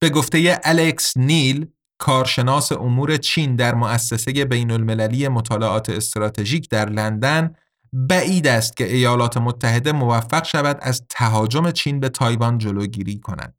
به 0.00 0.10
گفته 0.10 0.60
الکس 0.64 1.16
نیل 1.16 1.66
کارشناس 1.98 2.72
امور 2.72 3.16
چین 3.16 3.56
در 3.56 3.74
مؤسسه 3.74 4.44
بین 4.44 4.70
المللی 4.70 5.28
مطالعات 5.28 5.90
استراتژیک 5.90 6.68
در 6.68 6.88
لندن 6.88 7.54
بعید 7.92 8.46
است 8.46 8.76
که 8.76 8.94
ایالات 8.94 9.36
متحده 9.36 9.92
موفق 9.92 10.44
شود 10.44 10.78
از 10.80 11.02
تهاجم 11.08 11.70
چین 11.70 12.00
به 12.00 12.08
تایوان 12.08 12.58
جلوگیری 12.58 13.20
کند. 13.20 13.54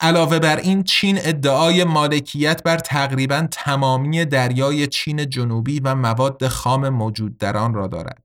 علاوه 0.00 0.38
بر 0.38 0.56
این 0.56 0.82
چین 0.82 1.18
ادعای 1.22 1.84
مالکیت 1.84 2.62
بر 2.62 2.78
تقریبا 2.78 3.48
تمامی 3.50 4.24
دریای 4.24 4.86
چین 4.86 5.30
جنوبی 5.30 5.80
و 5.80 5.94
مواد 5.94 6.48
خام 6.48 6.88
موجود 6.88 7.38
در 7.38 7.56
آن 7.56 7.74
را 7.74 7.86
دارد. 7.86 8.22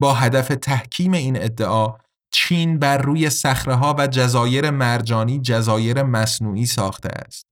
با 0.00 0.14
هدف 0.14 0.48
تحکیم 0.48 1.12
این 1.12 1.42
ادعا 1.42 1.94
چین 2.30 2.78
بر 2.78 2.98
روی 2.98 3.30
ها 3.66 3.96
و 3.98 4.06
جزایر 4.06 4.70
مرجانی 4.70 5.40
جزایر 5.40 6.02
مصنوعی 6.02 6.66
ساخته 6.66 7.08
است. 7.08 7.46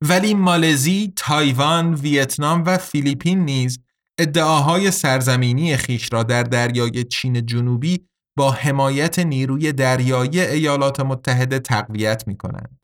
ولی 0.00 0.34
مالزی، 0.34 1.12
تایوان، 1.16 1.94
ویتنام 1.94 2.64
و 2.66 2.78
فیلیپین 2.78 3.44
نیز 3.44 3.78
ادعاهای 4.18 4.90
سرزمینی 4.90 5.76
خیش 5.76 6.12
را 6.12 6.22
در 6.22 6.42
دریای 6.42 7.04
چین 7.04 7.46
جنوبی 7.46 8.08
با 8.36 8.50
حمایت 8.50 9.18
نیروی 9.18 9.72
دریایی 9.72 10.40
ایالات 10.40 11.00
متحده 11.00 11.58
تقویت 11.58 12.24
می 12.26 12.36
کنند. 12.36 12.80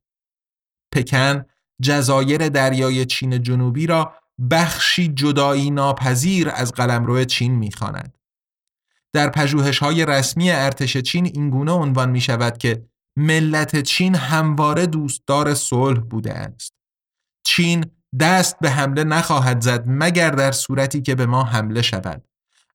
پکن 0.94 1.44
جزایر 1.82 2.48
دریای 2.48 3.06
چین 3.06 3.42
جنوبی 3.42 3.86
را 3.86 4.14
بخشی 4.50 5.08
جدایی 5.08 5.70
ناپذیر 5.70 6.50
از 6.54 6.72
قلمرو 6.72 7.24
چین 7.24 7.54
می 7.54 7.72
خاند. 7.72 8.18
در 9.12 9.28
پژوهش 9.28 9.78
های 9.78 10.06
رسمی 10.06 10.50
ارتش 10.50 10.96
چین 10.96 11.26
اینگونه 11.26 11.72
عنوان 11.72 12.10
می 12.10 12.20
شود 12.20 12.58
که 12.58 12.84
ملت 13.16 13.80
چین 13.80 14.14
همواره 14.14 14.86
دوستدار 14.86 15.54
صلح 15.54 16.00
بوده 16.00 16.32
است. 16.32 16.74
چین 17.46 17.84
دست 18.20 18.58
به 18.58 18.70
حمله 18.70 19.04
نخواهد 19.04 19.60
زد 19.60 19.84
مگر 19.86 20.30
در 20.30 20.52
صورتی 20.52 21.02
که 21.02 21.14
به 21.14 21.26
ما 21.26 21.44
حمله 21.44 21.82
شود. 21.82 22.29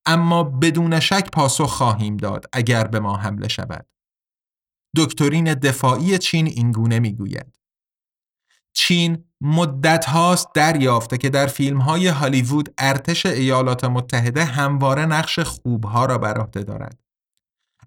اما 0.05 0.43
بدون 0.43 0.99
شک 0.99 1.31
پاسخ 1.31 1.69
خواهیم 1.69 2.17
داد 2.17 2.45
اگر 2.53 2.87
به 2.87 2.99
ما 2.99 3.17
حمله 3.17 3.47
شود. 3.47 3.87
دکترین 4.95 5.53
دفاعی 5.53 6.17
چین 6.17 6.47
اینگونه 6.47 6.99
می‌گوید. 6.99 7.55
چین 8.73 9.23
مدت 9.41 10.05
هاست 10.05 10.47
دریافته 10.53 11.17
که 11.17 11.29
در 11.29 11.47
فیلم 11.47 11.81
های 11.81 12.07
هالیوود 12.07 12.73
ارتش 12.77 13.25
ایالات 13.25 13.83
متحده 13.83 14.45
همواره 14.45 15.05
نقش 15.05 15.39
خوبها 15.39 16.05
را 16.05 16.17
بر 16.17 16.37
عهده 16.37 16.63
دارد. 16.63 16.99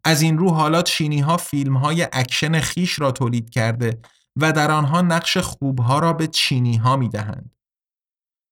از 0.04 0.22
این 0.22 0.38
رو 0.38 0.50
حالا 0.50 0.83
چینی 0.83 1.20
ها 1.20 1.37
فیلم 1.37 1.76
های 1.76 2.09
اکشن 2.12 2.61
خویش 2.61 3.01
را 3.00 3.12
تولید 3.12 3.50
کرده 3.50 4.00
و 4.37 4.52
در 4.52 4.70
آنها 4.70 5.02
نقش 5.02 5.37
خوبها 5.37 5.98
را 5.98 6.12
به 6.12 6.26
چینی 6.26 6.76
ها 6.76 6.96
می 6.96 7.09
دهند. 7.09 7.58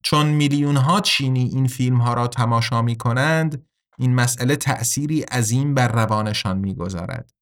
چون 0.06 0.26
میلیون 0.26 0.76
ها 0.76 1.00
چینی 1.00 1.44
این 1.44 1.66
فیلم 1.66 1.96
ها 1.96 2.14
را 2.14 2.26
تماشا 2.26 2.82
می 2.82 2.96
کنند 2.96 3.66
این 3.98 4.14
مسئله 4.14 4.56
تأثیری 4.56 5.22
عظیم 5.22 5.74
بر 5.74 5.88
روانشان 5.88 6.58
می 6.58 6.74
گذارد. 6.74 7.32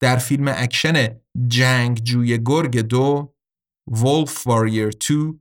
در 0.00 0.16
فیلم 0.16 0.48
اکشن 0.48 1.08
جنگ 1.48 2.02
جوی 2.02 2.38
گرگ 2.38 2.80
دو 2.80 3.34
Wolf 3.90 4.30
Warrior 4.30 4.96
2 5.08 5.38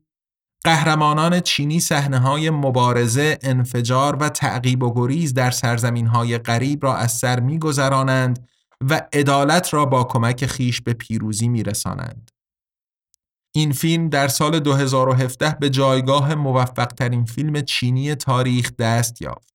قهرمانان 0.64 1.40
چینی 1.40 1.80
صحنه 1.80 2.20
های 2.20 2.50
مبارزه، 2.50 3.40
انفجار 3.42 4.16
و 4.16 4.30
تعقیب 4.30 4.84
و 4.84 4.94
گریز 4.94 5.34
در 5.34 5.52
سرزمین 5.52 6.08
های 6.08 6.38
غریب 6.38 6.84
را 6.84 6.96
از 6.96 7.12
سر 7.12 7.40
میگذرانند 7.40 8.48
و 8.90 9.02
عدالت 9.14 9.74
را 9.74 9.86
با 9.86 10.04
کمک 10.04 10.46
خویش 10.46 10.82
به 10.82 10.94
پیروزی 10.94 11.48
میرسانند. 11.48 12.33
این 13.56 13.72
فیلم 13.72 14.10
در 14.10 14.28
سال 14.28 14.60
2017 14.60 15.58
به 15.60 15.70
جایگاه 15.70 16.36
موفق 16.36 16.86
ترین 16.86 17.26
فیلم 17.26 17.62
چینی 17.62 18.16
تاریخ 18.16 18.76
دست 18.76 19.22
یافت. 19.22 19.54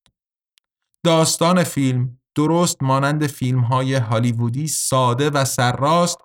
داستان 1.05 1.63
فیلم 1.63 2.19
درست 2.35 2.83
مانند 2.83 3.27
فیلم 3.27 3.59
های 3.59 3.95
هالیوودی 3.95 4.67
ساده 4.67 5.29
و 5.29 5.45
سرراست 5.45 6.17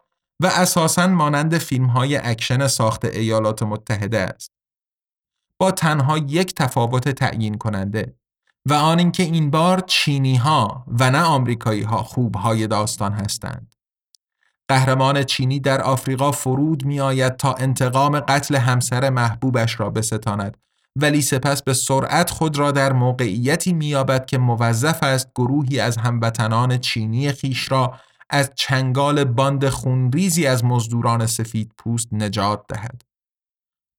و 0.42 0.46
اساساً 0.46 1.06
مانند 1.06 1.58
فیلم 1.58 1.86
های 1.86 2.16
اکشن 2.16 2.66
ساخت 2.66 3.04
ایالات 3.04 3.62
متحده 3.62 4.18
است. 4.18 4.52
با 5.60 5.70
تنها 5.70 6.18
یک 6.18 6.54
تفاوت 6.54 7.08
تعیین 7.08 7.54
کننده 7.54 8.16
و 8.68 8.74
آن 8.74 8.98
اینکه 8.98 9.22
این 9.22 9.50
بار 9.50 9.80
چینی 9.80 10.36
ها 10.36 10.84
و 11.00 11.10
نه 11.10 11.22
آمریکایی 11.22 11.82
ها 11.82 12.02
خوب 12.02 12.36
های 12.36 12.66
داستان 12.66 13.12
هستند. 13.12 13.73
قهرمان 14.68 15.22
چینی 15.22 15.60
در 15.60 15.80
آفریقا 15.82 16.32
فرود 16.32 16.84
می 16.84 17.00
آید 17.00 17.36
تا 17.36 17.52
انتقام 17.52 18.20
قتل 18.20 18.56
همسر 18.56 19.10
محبوبش 19.10 19.80
را 19.80 19.90
بستاند 19.90 20.56
ولی 20.96 21.22
سپس 21.22 21.62
به 21.62 21.74
سرعت 21.74 22.30
خود 22.30 22.58
را 22.58 22.72
در 22.72 22.92
موقعیتی 22.92 23.72
مییابد 23.72 24.26
که 24.26 24.38
موظف 24.38 25.02
است 25.02 25.30
گروهی 25.34 25.80
از 25.80 25.96
هموطنان 25.96 26.78
چینی 26.78 27.32
خیش 27.32 27.72
را 27.72 27.98
از 28.30 28.52
چنگال 28.54 29.24
باند 29.24 29.68
خونریزی 29.68 30.46
از 30.46 30.64
مزدوران 30.64 31.26
سفید 31.26 31.72
پوست 31.78 32.08
نجات 32.12 32.64
دهد. 32.68 33.02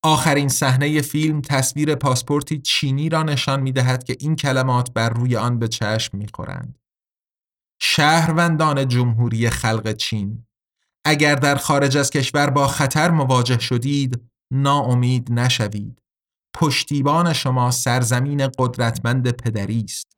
آخرین 0.04 0.48
صحنه 0.48 1.02
فیلم 1.02 1.42
تصویر 1.42 1.96
پاسپورتی 1.96 2.62
چینی 2.62 3.10
را 3.10 3.24
نشان 3.24 3.62
می 3.62 3.72
دهد 3.72 4.04
که 4.04 4.18
این 4.20 4.36
کلمات 4.36 4.94
بر 4.94 5.10
روی 5.10 5.36
آن 5.36 5.60
به 5.60 5.68
چشم 5.68 6.18
می 6.18 6.28
خورند. 6.34 6.80
شهروندان 7.82 8.88
جمهوری 8.88 9.50
خلق 9.50 9.94
چین 9.94 10.46
اگر 11.06 11.36
در 11.36 11.56
خارج 11.56 11.98
از 11.98 12.10
کشور 12.10 12.50
با 12.50 12.68
خطر 12.68 13.12
مواجه 13.12 13.60
شدید 13.60 14.22
ناامید 14.54 15.32
نشوید. 15.32 16.02
پشتیبان 16.56 17.34
شما 17.34 17.72
سرزمین 17.72 18.48
قدرتمند 18.60 19.32
پدری 19.32 19.82
است. 19.84 20.15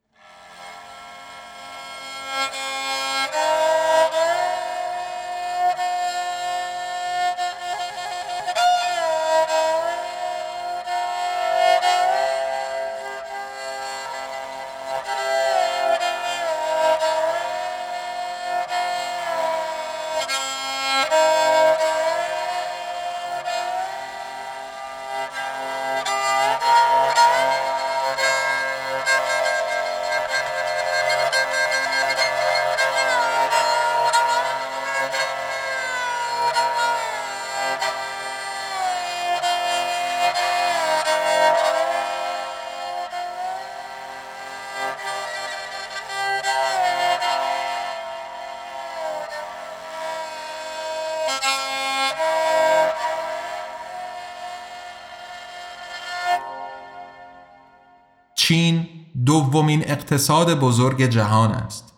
دومین 59.58 59.84
اقتصاد 59.86 60.60
بزرگ 60.60 61.02
جهان 61.04 61.52
است. 61.52 61.93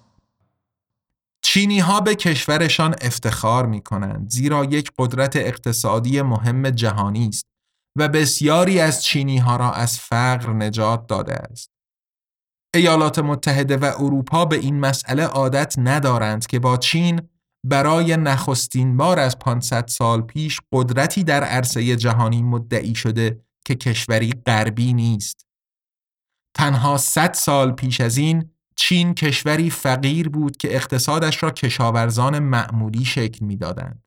چینی 1.42 1.80
ها 1.80 2.02
به 2.02 2.16
کشورشان 2.16 2.96
افتخار 3.02 3.66
می 3.66 3.82
کنند 3.82 4.30
زیرا 4.30 4.66
یک 4.66 4.92
قدرت 4.98 5.36
اقتصادی 5.36 6.22
مهم 6.22 6.70
جهانی 6.70 7.28
است 7.28 7.46
و 7.96 8.08
بسیاری 8.08 8.80
از 8.80 9.04
چینی 9.04 9.38
ها 9.38 9.56
را 9.56 9.72
از 9.72 10.00
فقر 10.00 10.54
نجات 10.54 11.08
داده 11.08 11.34
است. 11.34 11.72
ایالات 12.74 13.20
متحده 13.20 13.78
و 13.78 13.92
اروپا 14.00 14.46
به 14.46 14.56
این 14.56 14.80
مسئله 14.80 15.24
عادت 15.24 15.76
ندارند 15.78 16.48
که 16.48 16.60
با 16.60 16.78
چین 16.78 17.22
برای 17.64 18.18
نخستین 18.18 18.98
بار 18.98 19.20
از 19.20 19.40
500 19.40 19.88
سال 19.88 20.22
پیش 20.22 20.62
قدرتی 20.72 21.24
در 21.24 21.44
عرصه 21.44 21.96
جهانی 21.96 22.44
مدعی 22.44 22.96
شده 22.96 23.42
که 23.66 23.76
کشوری 23.76 24.34
غربی 24.46 24.94
نیست. 24.94 25.49
تنها 26.54 26.98
100 26.98 27.34
سال 27.34 27.72
پیش 27.72 28.02
از 28.02 28.18
این 28.18 28.52
چین 28.76 29.14
کشوری 29.14 29.70
فقیر 29.70 30.30
بود 30.30 30.58
که 30.58 30.76
اقتصادش 30.76 31.44
را 31.44 31.52
کشاورزان 31.52 32.40
معمولی 32.40 33.06
شکل 33.06 33.46
می‌دادند. 33.46 34.04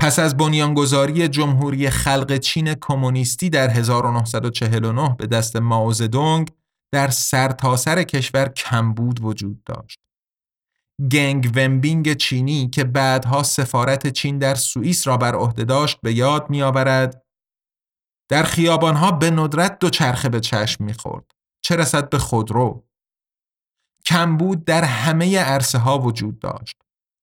پس 0.00 0.18
از 0.18 0.36
بنیانگذاری 0.36 1.28
جمهوری 1.28 1.90
خلق 1.90 2.36
چین 2.36 2.74
کمونیستی 2.74 3.50
در 3.50 3.70
1949 3.70 5.14
به 5.18 5.26
دست 5.26 5.56
ماوزدونگ 5.56 6.50
در 6.92 7.08
سرتاسر 7.10 7.94
سر 7.94 8.02
کشور 8.02 8.48
کمبود 8.48 9.20
وجود 9.24 9.64
داشت. 9.64 9.98
گنگ 11.12 11.52
ومبینگ 11.56 12.16
چینی 12.16 12.70
که 12.70 12.84
بعدها 12.84 13.42
سفارت 13.42 14.06
چین 14.06 14.38
در 14.38 14.54
سوئیس 14.54 15.06
را 15.06 15.16
بر 15.16 15.34
عهده 15.34 15.64
داشت 15.64 15.98
به 16.02 16.12
یاد 16.12 16.50
میآورد 16.50 17.22
در 18.30 18.42
خیابانها 18.42 19.12
به 19.12 19.30
ندرت 19.30 19.78
دو 19.78 19.90
چرخه 19.90 20.28
به 20.28 20.40
چشم 20.40 20.84
می‌خورد 20.84 21.30
چه 21.64 21.76
رسد 21.76 22.10
به 22.10 22.18
خودرو 22.18 22.84
کمبود 24.06 24.64
در 24.64 24.84
همه 24.84 25.38
عرصه 25.38 25.78
ها 25.78 25.98
وجود 25.98 26.38
داشت 26.38 26.76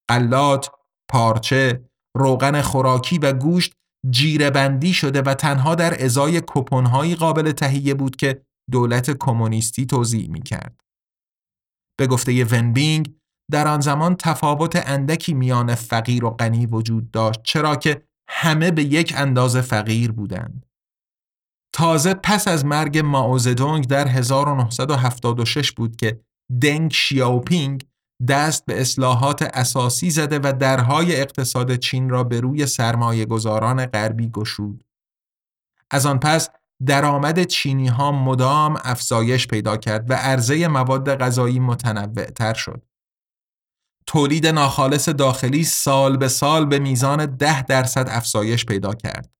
قلات، 0.09 0.69
پارچه، 1.09 1.89
روغن 2.17 2.61
خوراکی 2.61 3.17
و 3.17 3.33
گوشت 3.33 3.73
جیره 4.09 4.49
بندی 4.49 4.93
شده 4.93 5.21
و 5.21 5.33
تنها 5.33 5.75
در 5.75 6.03
ازای 6.03 6.41
کپونهایی 6.47 7.15
قابل 7.15 7.51
تهیه 7.51 7.93
بود 7.93 8.15
که 8.15 8.45
دولت 8.71 9.11
کمونیستی 9.11 9.85
توضیح 9.85 10.29
می 10.29 10.41
کرد. 10.41 10.81
به 11.99 12.07
گفته 12.07 12.45
ونبینگ 12.45 13.15
در 13.51 13.67
آن 13.67 13.79
زمان 13.79 14.15
تفاوت 14.15 14.89
اندکی 14.89 15.33
میان 15.33 15.75
فقیر 15.75 16.25
و 16.25 16.29
غنی 16.29 16.65
وجود 16.65 17.11
داشت 17.11 17.43
چرا 17.43 17.75
که 17.75 18.07
همه 18.29 18.71
به 18.71 18.83
یک 18.83 19.13
اندازه 19.17 19.61
فقیر 19.61 20.11
بودند. 20.11 20.64
تازه 21.75 22.13
پس 22.13 22.47
از 22.47 22.65
مرگ 22.65 22.97
ماوزدونگ 22.97 23.87
در 23.87 24.07
1976 24.07 25.71
بود 25.71 25.95
که 25.95 26.19
دنگ 26.61 26.91
شیاوپینگ 26.91 27.85
دست 28.27 28.65
به 28.65 28.81
اصلاحات 28.81 29.41
اساسی 29.41 30.09
زده 30.09 30.39
و 30.39 30.53
درهای 30.59 31.15
اقتصاد 31.15 31.75
چین 31.75 32.09
را 32.09 32.23
به 32.23 32.39
روی 32.39 32.65
سرمایه 32.65 33.25
گذاران 33.25 33.85
غربی 33.85 34.29
گشود. 34.29 34.83
از 35.91 36.05
آن 36.05 36.19
پس 36.19 36.49
درآمد 36.85 37.43
چینی 37.43 37.87
ها 37.87 38.11
مدام 38.11 38.79
افزایش 38.83 39.47
پیدا 39.47 39.77
کرد 39.77 40.11
و 40.11 40.13
عرضه 40.13 40.67
مواد 40.67 41.15
غذایی 41.15 41.59
متنوع 41.59 42.25
تر 42.25 42.53
شد. 42.53 42.85
تولید 44.07 44.47
ناخالص 44.47 45.09
داخلی 45.09 45.63
سال 45.63 46.17
به 46.17 46.27
سال 46.27 46.65
به 46.65 46.79
میزان 46.79 47.25
ده 47.25 47.61
درصد 47.61 48.07
افزایش 48.09 48.65
پیدا 48.65 48.93
کرد 48.93 49.34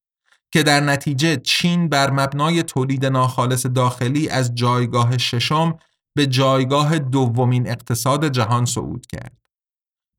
که 0.56 0.64
در 0.64 0.80
نتیجه 0.80 1.38
چین 1.38 1.90
بر 1.90 2.12
مبنای 2.12 2.64
تولید 2.64 3.06
ناخالص 3.06 3.66
داخلی 3.66 4.30
از 4.30 4.56
جایگاه 4.56 5.18
ششم 5.18 5.80
به 6.14 6.28
جایگاه 6.28 7.00
دومین 7.00 7.70
اقتصاد 7.70 8.28
جهان 8.28 8.66
صعود 8.66 9.06
کرد. 9.06 9.38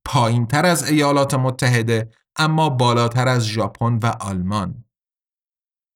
پایین 0.05 0.46
تر 0.46 0.66
از 0.66 0.90
ایالات 0.90 1.35
متحده 1.35 2.11
اما 2.37 2.68
بالاتر 2.68 3.29
از 3.29 3.46
ژاپن 3.46 3.99
و 4.03 4.07
آلمان. 4.20 4.85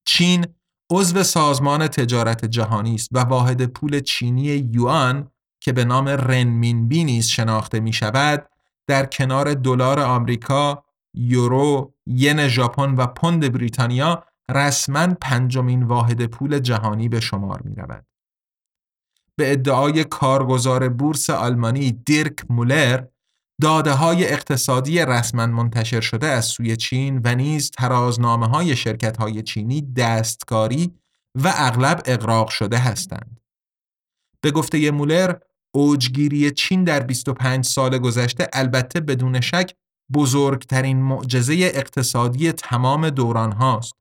چین 0.07 0.47
عضو 0.91 1.23
سازمان 1.23 1.89
تجارت 1.89 2.45
جهانی 2.45 2.95
است 2.95 3.09
و 3.13 3.19
واحد 3.19 3.67
پول 3.67 4.01
چینی 4.01 4.43
یوان 4.73 5.31
که 5.61 5.73
به 5.73 5.85
نام 5.85 6.09
رنمینبی 6.09 7.05
نیز 7.05 7.27
شناخته 7.27 7.81
می 7.81 7.93
شود 7.93 8.49
در 8.87 9.07
کنار 9.07 9.55
دلار 9.55 10.01
آمریکا، 10.01 10.85
یورو، 11.15 11.95
ین 12.07 12.49
ژاپن 12.49 12.95
و 12.95 13.07
پوند 13.07 13.53
بریتانیا 13.53 14.25
رسما 14.51 15.07
پنجمین 15.21 15.83
واحد 15.83 16.27
پول 16.27 16.59
جهانی 16.59 17.09
به 17.09 17.21
شمار 17.21 17.63
می 17.63 17.75
رود. 17.75 18.07
به 19.37 19.53
ادعای 19.53 20.05
کارگزار 20.05 20.89
بورس 20.89 21.31
آلمانی 21.31 21.93
دیرک 21.93 22.51
مولر 22.51 23.05
داده 23.61 23.93
های 23.93 24.33
اقتصادی 24.33 24.99
رسما 24.99 25.47
منتشر 25.47 26.01
شده 26.01 26.27
از 26.27 26.45
سوی 26.45 26.77
چین 26.77 27.21
و 27.25 27.35
نیز 27.35 27.71
ترازنامه 27.71 28.47
های 28.47 28.77
شرکت 28.77 29.17
های 29.17 29.43
چینی 29.43 29.93
دستکاری 29.93 30.95
و 31.35 31.53
اغلب 31.55 32.03
اقراق 32.05 32.49
شده 32.49 32.79
هستند. 32.79 33.41
به 34.41 34.51
گفته 34.51 34.91
مولر 34.91 35.35
اوجگیری 35.75 36.51
چین 36.51 36.85
در 36.85 37.01
25 37.01 37.65
سال 37.65 37.99
گذشته 37.99 38.49
البته 38.53 39.01
بدون 39.01 39.41
شک 39.41 39.75
بزرگترین 40.15 41.03
معجزه 41.03 41.55
اقتصادی 41.75 42.53
تمام 42.53 43.11
دوران 43.11 43.53
هاست. 43.53 44.00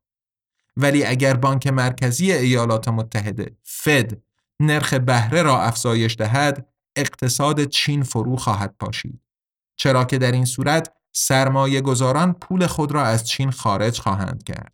ولی 0.77 1.03
اگر 1.03 1.33
بانک 1.33 1.67
مرکزی 1.67 2.31
ایالات 2.31 2.87
متحده 2.87 3.57
فد 3.63 4.21
نرخ 4.61 4.93
بهره 4.93 5.41
را 5.41 5.61
افزایش 5.61 6.15
دهد 6.15 6.69
اقتصاد 6.95 7.63
چین 7.63 8.03
فرو 8.03 8.35
خواهد 8.35 8.75
پاشید. 8.79 9.21
چرا 9.79 10.05
که 10.05 10.17
در 10.17 10.31
این 10.31 10.45
صورت 10.45 10.93
سرمایه 11.11 11.81
گذاران 11.81 12.33
پول 12.33 12.67
خود 12.67 12.91
را 12.91 13.03
از 13.03 13.27
چین 13.27 13.51
خارج 13.51 13.99
خواهند 13.99 14.43
کرد. 14.43 14.73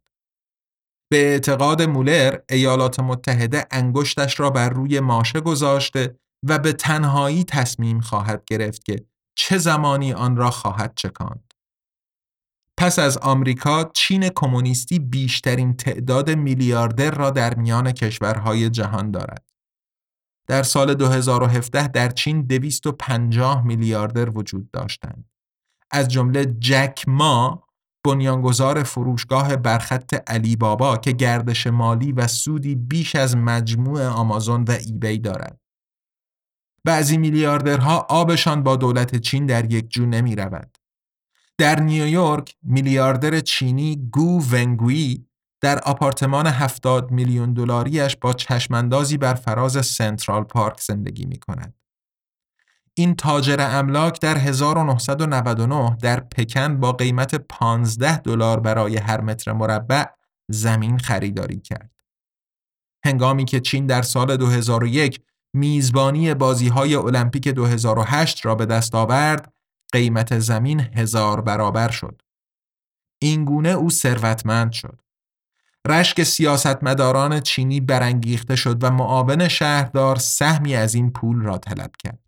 به 1.12 1.18
اعتقاد 1.18 1.82
مولر 1.82 2.38
ایالات 2.50 3.00
متحده 3.00 3.66
انگشتش 3.72 4.40
را 4.40 4.50
بر 4.50 4.70
روی 4.70 5.00
ماشه 5.00 5.42
گذاشته 5.42 6.20
و 6.44 6.60
به 6.60 6.74
تنهایی 6.74 7.44
تصمیم 7.44 8.00
خواهد 8.00 8.44
گرفت 8.46 8.86
که 8.86 9.06
چه 9.36 9.58
زمانی 9.58 10.14
آن 10.14 10.38
را 10.38 10.52
خواهد 10.52 10.94
چکاند. 10.96 11.45
پس 12.78 13.00
از 13.00 13.18
آمریکا 13.18 13.92
چین 13.94 14.30
کمونیستی 14.30 15.00
بیشترین 15.00 15.78
تعداد 15.78 16.30
میلیاردر 16.30 17.12
را 17.12 17.30
در 17.30 17.56
میان 17.56 17.92
کشورهای 17.92 18.70
جهان 18.70 19.12
دارد. 19.12 19.50
در 20.48 20.64
سال 20.64 20.94
2017 20.94 21.88
در 21.88 22.10
چین 22.10 22.42
250 22.42 23.66
میلیاردر 23.66 24.38
وجود 24.38 24.72
داشتند. 24.72 25.30
از 25.92 26.08
جمله 26.08 26.46
جک 26.46 27.04
ما 27.08 27.68
بنیانگذار 28.06 28.84
فروشگاه 28.84 29.56
برخط 29.56 30.30
علی 30.30 30.56
بابا 30.56 30.98
که 30.98 31.12
گردش 31.12 31.68
مالی 31.68 32.12
و 32.12 32.28
سودی 32.28 32.76
بیش 32.76 33.16
از 33.16 33.38
مجموع 33.38 34.08
آمازون 34.08 34.64
و 34.64 34.72
ایبی 34.72 35.18
دارد. 35.18 35.60
بعضی 36.84 37.18
میلیاردرها 37.18 38.00
آبشان 38.10 38.64
با 38.64 38.76
دولت 38.76 39.16
چین 39.16 39.46
در 39.46 39.72
یک 39.72 39.90
جو 39.90 40.06
نمی 40.06 40.36
رود. 40.36 40.78
در 41.58 41.80
نیویورک 41.80 42.56
میلیاردر 42.64 43.40
چینی 43.40 44.10
گو 44.12 44.44
ونگوی 44.52 45.26
در 45.62 45.80
آپارتمان 45.80 46.48
70 46.48 47.12
میلیون 47.12 47.54
دلاریش 47.54 48.16
با 48.16 48.34
چشماندازی 48.34 49.18
بر 49.18 49.34
فراز 49.34 49.86
سنترال 49.86 50.44
پارک 50.44 50.80
زندگی 50.80 51.26
می 51.26 51.38
کند. 51.38 51.74
این 52.98 53.16
تاجر 53.16 53.58
املاک 53.60 54.22
در 54.22 54.38
1999 54.38 55.98
در 56.02 56.20
پکن 56.20 56.80
با 56.80 56.92
قیمت 56.92 57.36
15 57.36 58.18
دلار 58.18 58.60
برای 58.60 58.98
هر 58.98 59.22
متر 59.22 59.52
مربع 59.52 60.06
زمین 60.50 60.98
خریداری 60.98 61.60
کرد. 61.60 61.92
هنگامی 63.06 63.46
که 63.46 63.60
چین 63.60 63.86
در 63.86 64.02
سال 64.02 64.38
2001 64.38 65.22
میزبانی 65.54 66.34
بازی 66.34 66.68
های 66.68 66.96
المپیک 66.96 67.48
2008 67.48 68.46
را 68.46 68.56
به 68.56 68.66
دست 68.66 68.96
آورد، 68.96 69.54
قیمت 69.94 70.40
زمین 70.40 70.80
هزار 70.80 71.42
برابر 71.42 71.92
شد. 71.92 72.22
این 73.22 73.46
گونه 73.46 73.70
او 73.70 73.90
ثروتمند 73.90 74.72
شد. 74.72 75.02
رشک 75.88 76.24
سیاستمداران 76.24 77.40
چینی 77.40 77.80
برانگیخته 77.80 78.56
شد 78.56 78.84
و 78.84 78.90
معاون 78.92 79.48
شهردار 79.48 80.16
سهمی 80.16 80.76
از 80.76 80.96
این 80.96 81.12
پول 81.12 81.42
را 81.42 81.58
طلب 81.58 81.92
کرد. 82.04 82.20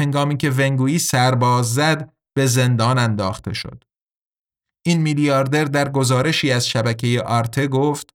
هنگامی 0.00 0.36
که 0.36 0.50
ونگویی 0.50 0.98
سرباز 0.98 1.74
زد 1.74 2.12
به 2.34 2.46
زندان 2.46 2.98
انداخته 2.98 3.52
شد. 3.52 3.84
این 4.86 5.02
میلیاردر 5.02 5.64
در 5.64 5.88
گزارشی 5.88 6.52
از 6.52 6.68
شبکه 6.68 7.22
آرته 7.26 7.66
گفت 7.66 8.14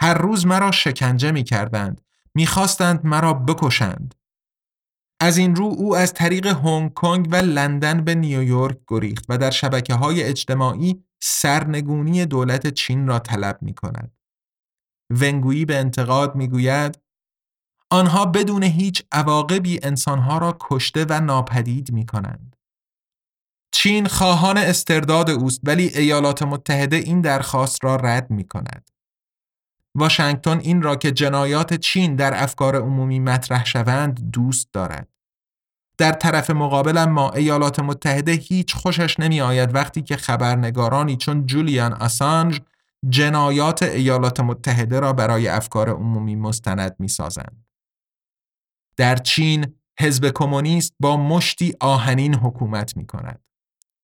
هر 0.00 0.14
روز 0.14 0.46
مرا 0.46 0.70
شکنجه 0.72 1.30
می 1.30 1.44
کردند. 1.44 2.00
می‌خواستند 2.34 3.06
مرا 3.06 3.32
بکشند. 3.32 4.14
از 5.20 5.38
این 5.38 5.56
رو 5.56 5.64
او 5.64 5.96
از 5.96 6.12
طریق 6.12 6.46
هنگ 6.46 6.94
کنگ 6.94 7.28
و 7.30 7.36
لندن 7.36 8.04
به 8.04 8.14
نیویورک 8.14 8.78
گریخت 8.88 9.24
و 9.28 9.38
در 9.38 9.50
شبکه 9.50 9.94
های 9.94 10.22
اجتماعی 10.22 11.04
سرنگونی 11.22 12.26
دولت 12.26 12.66
چین 12.66 13.06
را 13.06 13.18
طلب 13.18 13.58
می 13.62 13.74
کند. 13.74 14.12
ونگویی 15.10 15.64
به 15.64 15.76
انتقاد 15.76 16.34
می 16.34 16.48
گوید 16.48 16.98
آنها 17.90 18.26
بدون 18.26 18.62
هیچ 18.62 19.02
عواقبی 19.12 19.80
انسانها 19.82 20.38
را 20.38 20.56
کشته 20.60 21.06
و 21.08 21.20
ناپدید 21.20 21.92
می 21.92 22.06
کنند. 22.06 22.56
چین 23.72 24.06
خواهان 24.06 24.58
استرداد 24.58 25.30
اوست 25.30 25.60
ولی 25.62 25.88
ایالات 25.88 26.42
متحده 26.42 26.96
این 26.96 27.20
درخواست 27.20 27.84
را 27.84 27.96
رد 27.96 28.30
می 28.30 28.44
کند. 28.44 28.90
واشنگتن 29.96 30.58
این 30.58 30.82
را 30.82 30.96
که 30.96 31.12
جنایات 31.12 31.74
چین 31.74 32.16
در 32.16 32.42
افکار 32.42 32.76
عمومی 32.76 33.20
مطرح 33.20 33.64
شوند 33.64 34.30
دوست 34.30 34.68
دارد. 34.72 35.08
در 35.98 36.12
طرف 36.12 36.50
مقابل 36.50 37.04
ما 37.04 37.30
ایالات 37.30 37.80
متحده 37.80 38.32
هیچ 38.32 38.74
خوشش 38.74 39.20
نمی 39.20 39.40
آید 39.40 39.74
وقتی 39.74 40.02
که 40.02 40.16
خبرنگارانی 40.16 41.16
چون 41.16 41.46
جولیان 41.46 41.92
آسانج 41.92 42.60
جنایات 43.08 43.82
ایالات 43.82 44.40
متحده 44.40 45.00
را 45.00 45.12
برای 45.12 45.48
افکار 45.48 45.90
عمومی 45.90 46.36
مستند 46.36 46.96
می 46.98 47.08
سازند. 47.08 47.66
در 48.96 49.16
چین 49.16 49.74
حزب 50.00 50.30
کمونیست 50.34 50.94
با 51.00 51.16
مشتی 51.16 51.74
آهنین 51.80 52.34
حکومت 52.34 52.96
می 52.96 53.06
کند. 53.06 53.40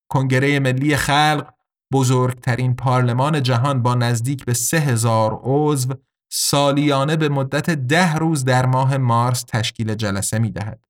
کنگره 0.09 0.59
ملی 0.59 0.95
خلق 0.95 1.53
بزرگترین 1.93 2.75
پارلمان 2.75 3.43
جهان 3.43 3.81
با 3.81 3.95
نزدیک 3.95 4.45
به 4.45 4.53
سه 4.53 4.77
هزار 4.79 5.39
عضو 5.43 5.93
سالیانه 6.31 7.15
به 7.15 7.29
مدت 7.29 7.69
ده 7.69 8.15
روز 8.15 8.45
در 8.45 8.65
ماه 8.65 8.97
مارس 8.97 9.43
تشکیل 9.47 9.95
جلسه 9.95 10.39
می 10.39 10.51
دهد. 10.51 10.85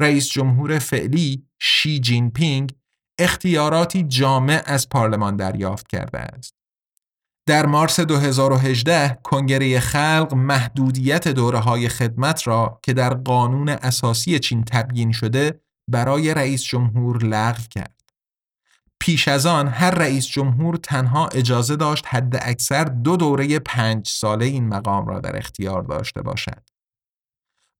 رئیس 0.00 0.28
جمهور 0.28 0.78
فعلی 0.78 1.44
شی 1.58 2.00
جین 2.00 2.30
پینگ 2.30 2.72
اختیاراتی 3.18 4.02
جامع 4.02 4.62
از 4.66 4.88
پارلمان 4.88 5.36
دریافت 5.36 5.88
کرده 5.88 6.18
است. 6.18 6.54
در 7.46 7.66
مارس 7.66 8.00
2018 8.00 9.18
کنگره 9.22 9.80
خلق 9.80 10.34
محدودیت 10.34 11.28
دوره 11.28 11.58
های 11.58 11.88
خدمت 11.88 12.46
را 12.46 12.80
که 12.82 12.92
در 12.92 13.14
قانون 13.14 13.68
اساسی 13.68 14.38
چین 14.38 14.64
تبیین 14.64 15.12
شده 15.12 15.60
برای 15.88 16.34
رئیس 16.34 16.62
جمهور 16.62 17.24
لغو 17.24 17.62
کرد. 17.70 17.99
پیش 19.00 19.28
از 19.28 19.46
آن 19.46 19.68
هر 19.68 19.90
رئیس 19.90 20.26
جمهور 20.26 20.76
تنها 20.76 21.26
اجازه 21.26 21.76
داشت 21.76 22.04
حد 22.08 22.36
اکثر 22.42 22.84
دو 22.84 23.16
دوره 23.16 23.58
پنج 23.58 24.08
ساله 24.08 24.44
این 24.44 24.68
مقام 24.68 25.06
را 25.06 25.20
در 25.20 25.38
اختیار 25.38 25.82
داشته 25.82 26.22
باشد. 26.22 26.70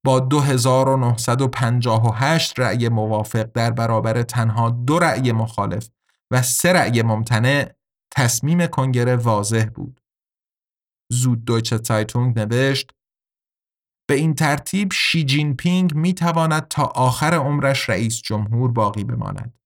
با 0.05 0.19
2958 0.19 2.59
رأی 2.59 2.89
موافق 2.89 3.43
در 3.43 3.71
برابر 3.71 4.23
تنها 4.23 4.69
دو 4.69 4.99
رأی 4.99 5.31
مخالف 5.31 5.89
و 6.31 6.41
سه 6.41 6.73
رأی 6.73 7.01
ممتنع 7.01 7.71
تصمیم 8.11 8.67
کنگره 8.67 9.15
واضح 9.15 9.65
بود. 9.75 10.01
زود 11.11 11.45
دویچه 11.45 11.77
تایتونگ 11.77 12.39
نوشت 12.39 12.91
به 14.09 14.15
این 14.15 14.33
ترتیب 14.33 14.93
شی 14.93 15.23
جین 15.23 15.55
پینگ 15.55 15.95
می 15.95 16.13
تواند 16.13 16.67
تا 16.67 16.83
آخر 16.83 17.33
عمرش 17.33 17.89
رئیس 17.89 18.21
جمهور 18.21 18.71
باقی 18.71 19.03
بماند. 19.03 19.60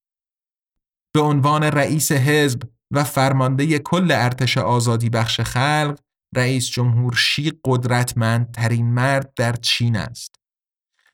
به 1.16 1.22
عنوان 1.22 1.64
رئیس 1.64 2.12
حزب 2.12 2.62
و 2.92 3.04
فرمانده 3.04 3.80
کل 3.80 4.12
ارتش 4.12 4.58
آزادی 4.58 5.10
بخش 5.10 5.42
خلق 5.42 6.00
رئیس 6.36 6.70
جمهور 6.70 7.14
شی 7.14 7.52
قدرتمندترین 7.66 8.94
مرد 8.94 9.34
در 9.36 9.54
چین 9.54 9.96
است. 9.96 10.36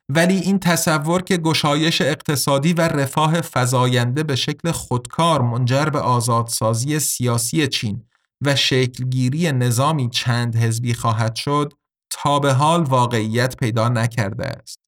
ولی 0.10 0.38
این 0.38 0.60
تصور 0.60 1.22
که 1.22 1.38
گشایش 1.38 2.02
اقتصادی 2.02 2.74
و 2.74 2.82
رفاه 2.82 3.42
فزاینده 3.42 4.24
به 4.24 4.36
شکل 4.36 4.72
خودکار 4.72 5.42
منجر 5.42 5.86
به 5.86 6.00
آزادسازی 6.00 7.00
سیاسی 7.00 7.68
چین 7.68 8.04
و 8.42 8.56
شکلگیری 8.56 9.52
نظامی 9.52 10.10
چند 10.10 10.56
حزبی 10.56 10.94
خواهد 10.94 11.36
شد 11.36 11.74
تا 12.10 12.40
به 12.40 12.54
حال 12.54 12.84
واقعیت 12.84 13.56
پیدا 13.58 13.90
نکرده 13.90 14.46
است. 14.46 14.80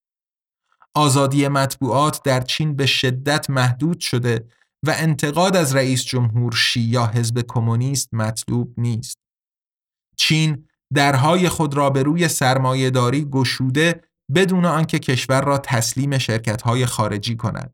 آزادی 0.94 1.48
مطبوعات 1.48 2.24
در 2.24 2.42
چین 2.42 2.76
به 2.76 2.86
شدت 2.86 3.50
محدود 3.50 4.00
شده 4.00 4.46
و 4.84 4.94
انتقاد 4.98 5.56
از 5.56 5.76
رئیس 5.76 6.04
جمهور 6.04 6.52
شی 6.52 6.82
یا 6.82 7.06
حزب 7.06 7.42
کمونیست 7.48 8.14
مطلوب 8.14 8.74
نیست. 8.78 9.18
چین 10.18 10.68
درهای 10.94 11.50
خود 11.50 11.74
را 11.74 11.90
به 11.90 12.04
روی 12.04 12.28
سرمایهداری 12.28 13.26
گشوده 13.26 14.02
بدون 14.36 14.66
آنکه 14.66 15.00
کشور 15.00 15.42
را 15.42 15.58
تسلیم 15.58 16.18
شرکت‌های 16.18 16.86
خارجی 16.86 17.36
کند. 17.36 17.74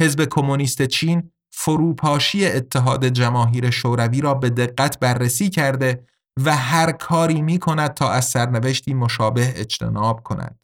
حزب 0.00 0.24
کمونیست 0.24 0.82
چین 0.82 1.30
فروپاشی 1.52 2.46
اتحاد 2.46 3.08
جماهیر 3.08 3.70
شوروی 3.70 4.20
را 4.20 4.34
به 4.34 4.50
دقت 4.50 4.98
بررسی 5.00 5.50
کرده 5.50 6.06
و 6.44 6.56
هر 6.56 6.92
کاری 6.92 7.42
می 7.42 7.58
کند 7.58 7.94
تا 7.94 8.10
از 8.10 8.24
سرنوشتی 8.24 8.94
مشابه 8.94 9.52
اجتناب 9.56 10.22
کند. 10.22 10.58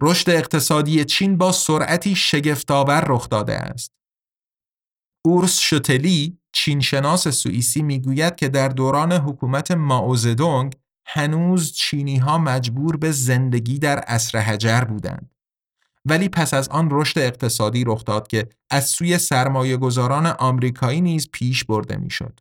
رشد 0.00 0.30
اقتصادی 0.30 1.04
چین 1.04 1.36
با 1.38 1.52
سرعتی 1.52 2.14
شگفتآور 2.14 3.04
رخ 3.08 3.28
داده 3.28 3.54
است. 3.54 4.01
اورس 5.24 5.58
شتلی 5.58 6.38
چینشناس 6.52 7.28
سوئیسی 7.28 7.82
می‌گوید 7.82 8.36
که 8.36 8.48
در 8.48 8.68
دوران 8.68 9.12
حکومت 9.12 9.70
ماوزدونگ 9.70 10.74
هنوز 11.06 11.72
چینی 11.72 12.16
ها 12.16 12.38
مجبور 12.38 12.96
به 12.96 13.12
زندگی 13.12 13.78
در 13.78 13.98
عصر 13.98 14.38
حجر 14.38 14.80
بودند. 14.80 15.34
ولی 16.04 16.28
پس 16.28 16.54
از 16.54 16.68
آن 16.68 16.88
رشد 16.90 17.18
اقتصادی 17.18 17.84
رخ 17.84 18.04
داد 18.04 18.28
که 18.28 18.48
از 18.70 18.86
سوی 18.86 19.18
سرمایه 19.18 19.76
گذاران 19.76 20.26
آمریکایی 20.26 21.00
نیز 21.00 21.28
پیش 21.32 21.64
برده 21.64 21.96
می‌شد. 21.96 22.40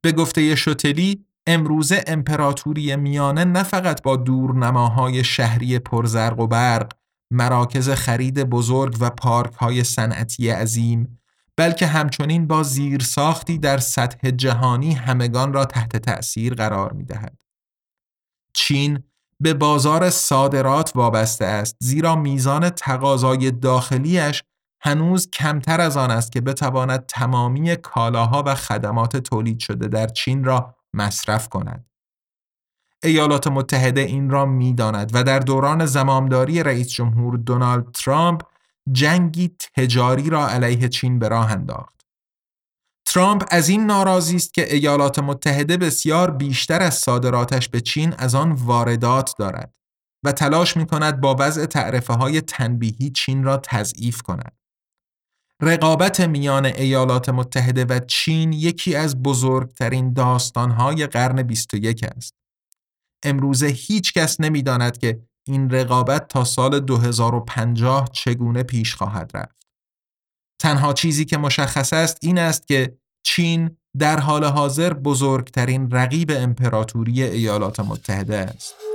به 0.00 0.12
گفته 0.12 0.54
شتلی 0.54 1.24
امروزه 1.46 2.04
امپراتوری 2.06 2.96
میانه 2.96 3.44
نه 3.44 3.62
فقط 3.62 4.02
با 4.02 4.16
دورنماهای 4.16 5.24
شهری 5.24 5.78
پرزرق 5.78 6.38
و 6.38 6.46
برق، 6.46 6.92
مراکز 7.30 7.90
خرید 7.90 8.44
بزرگ 8.44 8.96
و 9.00 9.10
پارک 9.10 9.52
های 9.52 9.84
صنعتی 9.84 10.50
عظیم 10.50 11.21
بلکه 11.56 11.86
همچنین 11.86 12.46
با 12.46 12.62
زیرساختی 12.62 13.58
در 13.58 13.78
سطح 13.78 14.30
جهانی 14.30 14.92
همگان 14.92 15.52
را 15.52 15.64
تحت 15.64 15.96
تأثیر 15.96 16.54
قرار 16.54 16.92
می 16.92 17.04
دهد. 17.04 17.38
چین 18.54 19.02
به 19.40 19.54
بازار 19.54 20.10
صادرات 20.10 20.92
وابسته 20.94 21.44
است 21.44 21.76
زیرا 21.80 22.16
میزان 22.16 22.70
تقاضای 22.70 23.50
داخلیش 23.50 24.42
هنوز 24.82 25.30
کمتر 25.30 25.80
از 25.80 25.96
آن 25.96 26.10
است 26.10 26.32
که 26.32 26.40
بتواند 26.40 27.06
تمامی 27.06 27.76
کالاها 27.76 28.42
و 28.46 28.54
خدمات 28.54 29.16
تولید 29.16 29.58
شده 29.58 29.88
در 29.88 30.06
چین 30.06 30.44
را 30.44 30.74
مصرف 30.94 31.48
کند. 31.48 31.86
ایالات 33.02 33.46
متحده 33.46 34.00
این 34.00 34.30
را 34.30 34.46
می‌داند 34.46 35.10
و 35.14 35.24
در 35.24 35.38
دوران 35.38 35.86
زمامداری 35.86 36.62
رئیس 36.62 36.88
جمهور 36.88 37.36
دونالد 37.36 37.90
ترامپ 37.92 38.42
جنگی 38.92 39.56
تجاری 39.76 40.30
را 40.30 40.48
علیه 40.48 40.88
چین 40.88 41.18
به 41.18 41.28
راه 41.28 41.52
انداخت. 41.52 42.02
ترامپ 43.06 43.44
از 43.50 43.68
این 43.68 43.86
ناراضی 43.86 44.36
است 44.36 44.54
که 44.54 44.74
ایالات 44.74 45.18
متحده 45.18 45.76
بسیار 45.76 46.30
بیشتر 46.30 46.82
از 46.82 46.94
صادراتش 46.94 47.68
به 47.68 47.80
چین 47.80 48.14
از 48.18 48.34
آن 48.34 48.52
واردات 48.52 49.34
دارد 49.38 49.74
و 50.24 50.32
تلاش 50.32 50.76
می 50.76 50.86
کند 50.86 51.20
با 51.20 51.36
وضع 51.38 51.66
تعرفه 51.66 52.12
های 52.12 52.40
تنبیهی 52.40 53.10
چین 53.10 53.44
را 53.44 53.56
تضعیف 53.56 54.22
کند. 54.22 54.56
رقابت 55.62 56.20
میان 56.20 56.66
ایالات 56.66 57.28
متحده 57.28 57.84
و 57.84 58.00
چین 58.06 58.52
یکی 58.52 58.94
از 58.94 59.22
بزرگترین 59.22 60.12
داستانهای 60.12 61.06
قرن 61.06 61.42
21 61.42 62.04
است. 62.04 62.34
امروزه 63.24 63.66
هیچ 63.66 64.12
کس 64.12 64.40
نمی 64.40 64.62
داند 64.62 64.98
که 64.98 65.22
این 65.46 65.70
رقابت 65.70 66.28
تا 66.28 66.44
سال 66.44 66.80
2050 66.80 68.08
چگونه 68.12 68.62
پیش 68.62 68.94
خواهد 68.94 69.30
رفت. 69.34 69.66
تنها 70.60 70.92
چیزی 70.92 71.24
که 71.24 71.36
مشخص 71.36 71.92
است 71.92 72.18
این 72.22 72.38
است 72.38 72.68
که 72.68 72.98
چین 73.22 73.76
در 73.98 74.20
حال 74.20 74.44
حاضر 74.44 74.92
بزرگترین 74.92 75.90
رقیب 75.90 76.30
امپراتوری 76.34 77.22
ایالات 77.22 77.80
متحده 77.80 78.36
است. 78.36 78.91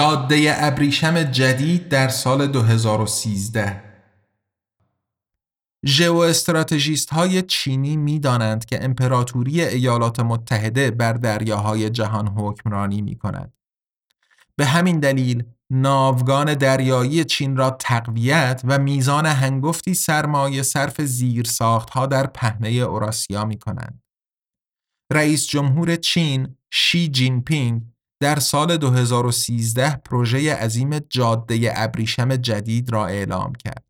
جاده 0.00 0.54
ابریشم 0.56 1.22
جدید 1.22 1.88
در 1.88 2.08
سال 2.08 2.46
2013 2.46 3.82
ژئو 5.86 6.16
استراتژیست 6.16 7.10
های 7.10 7.42
چینی 7.42 7.96
می 7.96 8.18
دانند 8.18 8.64
که 8.64 8.84
امپراتوری 8.84 9.62
ایالات 9.62 10.20
متحده 10.20 10.90
بر 10.90 11.12
دریاهای 11.12 11.90
جهان 11.90 12.28
حکمرانی 12.28 13.02
می 13.02 13.14
کند. 13.14 13.52
به 14.56 14.66
همین 14.66 15.00
دلیل 15.00 15.44
ناوگان 15.70 16.54
دریایی 16.54 17.24
چین 17.24 17.56
را 17.56 17.70
تقویت 17.70 18.62
و 18.64 18.78
میزان 18.78 19.26
هنگفتی 19.26 19.94
سرمایه 19.94 20.62
صرف 20.62 21.00
زیر 21.00 21.48
ها 21.92 22.06
در 22.06 22.26
پهنه 22.26 22.68
اوراسیا 22.68 23.44
می 23.44 23.58
کنند. 23.58 24.02
رئیس 25.12 25.46
جمهور 25.46 25.96
چین 25.96 26.56
شی 26.70 27.08
جین 27.08 27.42
پینگ 27.42 27.82
در 28.20 28.38
سال 28.38 28.76
2013 28.76 29.96
پروژه 29.96 30.54
عظیم 30.54 30.98
جاده 30.98 31.72
ابریشم 31.74 32.36
جدید 32.36 32.92
را 32.92 33.06
اعلام 33.06 33.52
کرد 33.52 33.84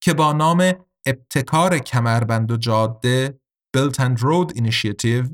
که 0.00 0.14
با 0.14 0.32
نام 0.32 0.72
ابتکار 1.06 1.78
کمربند 1.78 2.50
و 2.50 2.56
جاده 2.56 3.40
Built 3.76 3.96
and 3.98 4.18
Road 4.18 4.54
Initiative 4.56 5.28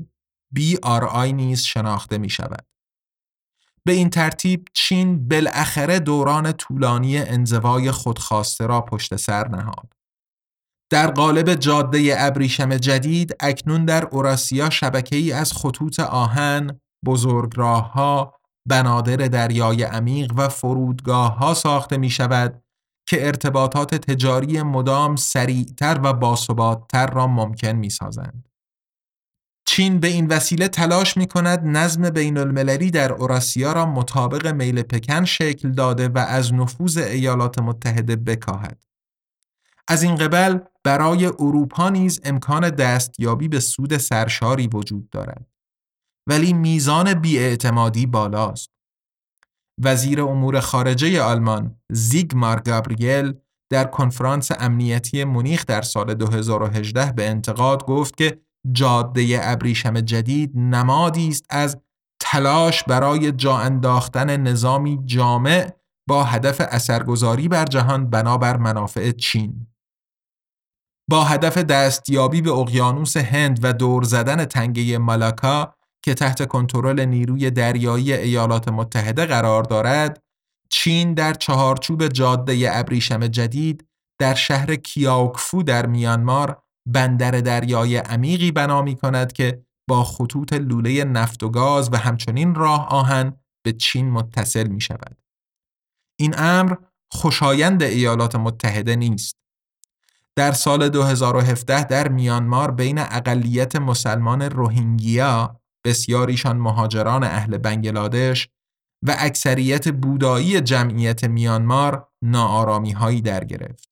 BRI 0.55 1.33
نیز 1.33 1.61
شناخته 1.61 2.17
می 2.17 2.29
شود. 2.29 2.65
به 3.85 3.91
این 3.91 4.09
ترتیب 4.09 4.67
چین 4.73 5.27
بالاخره 5.27 5.99
دوران 5.99 6.51
طولانی 6.51 7.17
انزوای 7.17 7.91
خودخواسته 7.91 8.65
را 8.65 8.81
پشت 8.81 9.15
سر 9.15 9.47
نهاد. 9.47 9.93
در 10.89 11.11
قالب 11.11 11.55
جاده 11.55 12.15
ابریشم 12.17 12.77
جدید 12.77 13.35
اکنون 13.39 13.85
در 13.85 14.05
اوراسیا 14.05 14.69
شبکه 14.69 15.15
ای 15.15 15.31
از 15.31 15.53
خطوط 15.53 15.99
آهن، 15.99 16.79
بزرگراه 17.05 17.91
ها، 17.91 18.39
بنادر 18.65 19.15
دریای 19.15 19.83
عمیق 19.83 20.33
و 20.35 20.49
فرودگاه 20.49 21.37
ها 21.37 21.53
ساخته 21.53 21.97
می 21.97 22.09
شود 22.09 22.63
که 23.07 23.27
ارتباطات 23.27 23.95
تجاری 23.95 24.61
مدام 24.61 25.15
سریعتر 25.15 25.99
و 26.03 26.13
باثباتتر 26.13 27.07
را 27.07 27.27
ممکن 27.27 27.71
می 27.71 27.89
سازند. 27.89 28.49
چین 29.67 29.99
به 29.99 30.07
این 30.07 30.27
وسیله 30.27 30.67
تلاش 30.67 31.17
می 31.17 31.27
کند 31.27 31.59
نظم 31.63 32.09
بین 32.09 32.37
المللی 32.37 32.91
در 32.91 33.11
اوراسیا 33.13 33.73
را 33.73 33.85
مطابق 33.85 34.47
میل 34.47 34.81
پکن 34.81 35.25
شکل 35.25 35.71
داده 35.71 36.07
و 36.07 36.17
از 36.17 36.53
نفوذ 36.53 36.97
ایالات 36.97 37.59
متحده 37.59 38.15
بکاهد. 38.15 38.83
از 39.87 40.03
این 40.03 40.15
قبل 40.15 40.59
برای 40.83 41.25
اروپا 41.25 41.89
نیز 41.89 42.21
امکان 42.23 42.69
دستیابی 42.69 43.47
به 43.47 43.59
سود 43.59 43.97
سرشاری 43.97 44.67
وجود 44.67 45.09
دارد. 45.09 45.48
ولی 46.27 46.53
میزان 46.53 47.13
بیاعتمادی 47.13 48.05
بالاست. 48.05 48.69
وزیر 49.83 50.21
امور 50.21 50.59
خارجه 50.59 51.21
آلمان 51.21 51.75
زیگمار 51.91 52.59
گابریل 52.59 53.33
در 53.71 53.83
کنفرانس 53.83 54.51
امنیتی 54.59 55.23
مونیخ 55.23 55.65
در 55.65 55.81
سال 55.81 56.13
2018 56.13 57.11
به 57.11 57.29
انتقاد 57.29 57.85
گفت 57.85 58.17
که 58.17 58.41
جاده 58.71 59.39
ابریشم 59.41 60.01
جدید 60.01 60.51
نمادی 60.55 61.27
است 61.27 61.45
از 61.49 61.77
تلاش 62.21 62.83
برای 62.83 63.31
جا 63.31 63.57
انداختن 63.57 64.37
نظامی 64.37 64.99
جامع 65.05 65.71
با 66.09 66.23
هدف 66.23 66.61
اثرگذاری 66.61 67.47
بر 67.47 67.65
جهان 67.65 68.09
بنابر 68.09 68.57
منافع 68.57 69.11
چین 69.11 69.67
با 71.09 71.23
هدف 71.23 71.57
دستیابی 71.57 72.41
به 72.41 72.51
اقیانوس 72.51 73.17
هند 73.17 73.59
و 73.63 73.73
دور 73.73 74.03
زدن 74.03 74.45
تنگه 74.45 74.97
مالاکا 74.97 75.75
که 76.01 76.13
تحت 76.13 76.47
کنترل 76.47 77.05
نیروی 77.05 77.51
دریایی 77.51 78.13
ایالات 78.13 78.67
متحده 78.67 79.25
قرار 79.25 79.63
دارد، 79.63 80.23
چین 80.69 81.13
در 81.13 81.33
چهارچوب 81.33 82.07
جاده 82.07 82.69
ابریشم 82.71 83.27
جدید 83.27 83.87
در 84.19 84.33
شهر 84.33 84.75
کیاوکفو 84.75 85.63
در 85.63 85.85
میانمار 85.85 86.61
بندر 86.85 87.31
دریای 87.31 87.97
عمیقی 87.97 88.51
بنا 88.51 88.81
می 88.81 88.95
کند 88.95 89.33
که 89.33 89.65
با 89.89 90.03
خطوط 90.03 90.53
لوله 90.53 91.03
نفت 91.03 91.43
و 91.43 91.49
گاز 91.49 91.89
و 91.93 91.97
همچنین 91.97 92.55
راه 92.55 92.87
آهن 92.87 93.33
به 93.65 93.73
چین 93.73 94.11
متصل 94.11 94.67
می 94.67 94.81
شود. 94.81 95.17
این 96.19 96.33
امر 96.37 96.75
خوشایند 97.11 97.83
ایالات 97.83 98.35
متحده 98.35 98.95
نیست. 98.95 99.35
در 100.35 100.51
سال 100.51 100.89
2017 100.89 101.83
در 101.83 102.07
میانمار 102.07 102.71
بین 102.71 102.99
اقلیت 102.99 103.75
مسلمان 103.75 104.41
روهینگیا 104.41 105.58
بسیاریشان 105.83 106.57
مهاجران 106.57 107.23
اهل 107.23 107.57
بنگلادش 107.57 108.49
و 109.07 109.15
اکثریت 109.19 109.87
بودایی 109.87 110.61
جمعیت 110.61 111.23
میانمار 111.23 112.07
ناآرامی 112.21 112.91
هایی 112.91 113.21
در 113.21 113.43
گرفت. 113.43 113.89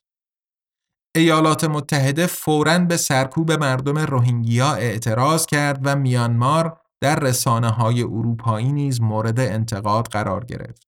ایالات 1.15 1.63
متحده 1.63 2.27
فوراً 2.27 2.79
به 2.79 2.97
سرکوب 2.97 3.51
مردم 3.51 3.97
روهینگیا 3.97 4.73
اعتراض 4.73 5.45
کرد 5.45 5.79
و 5.83 5.95
میانمار 5.95 6.81
در 7.01 7.19
رسانه 7.19 7.69
های 7.69 8.03
اروپایی 8.03 8.71
نیز 8.71 9.01
مورد 9.01 9.39
انتقاد 9.39 10.07
قرار 10.07 10.45
گرفت. 10.45 10.87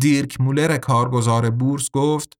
دیرک 0.00 0.40
مولر 0.40 0.76
کارگزار 0.76 1.50
بورس 1.50 1.90
گفت 1.90 2.32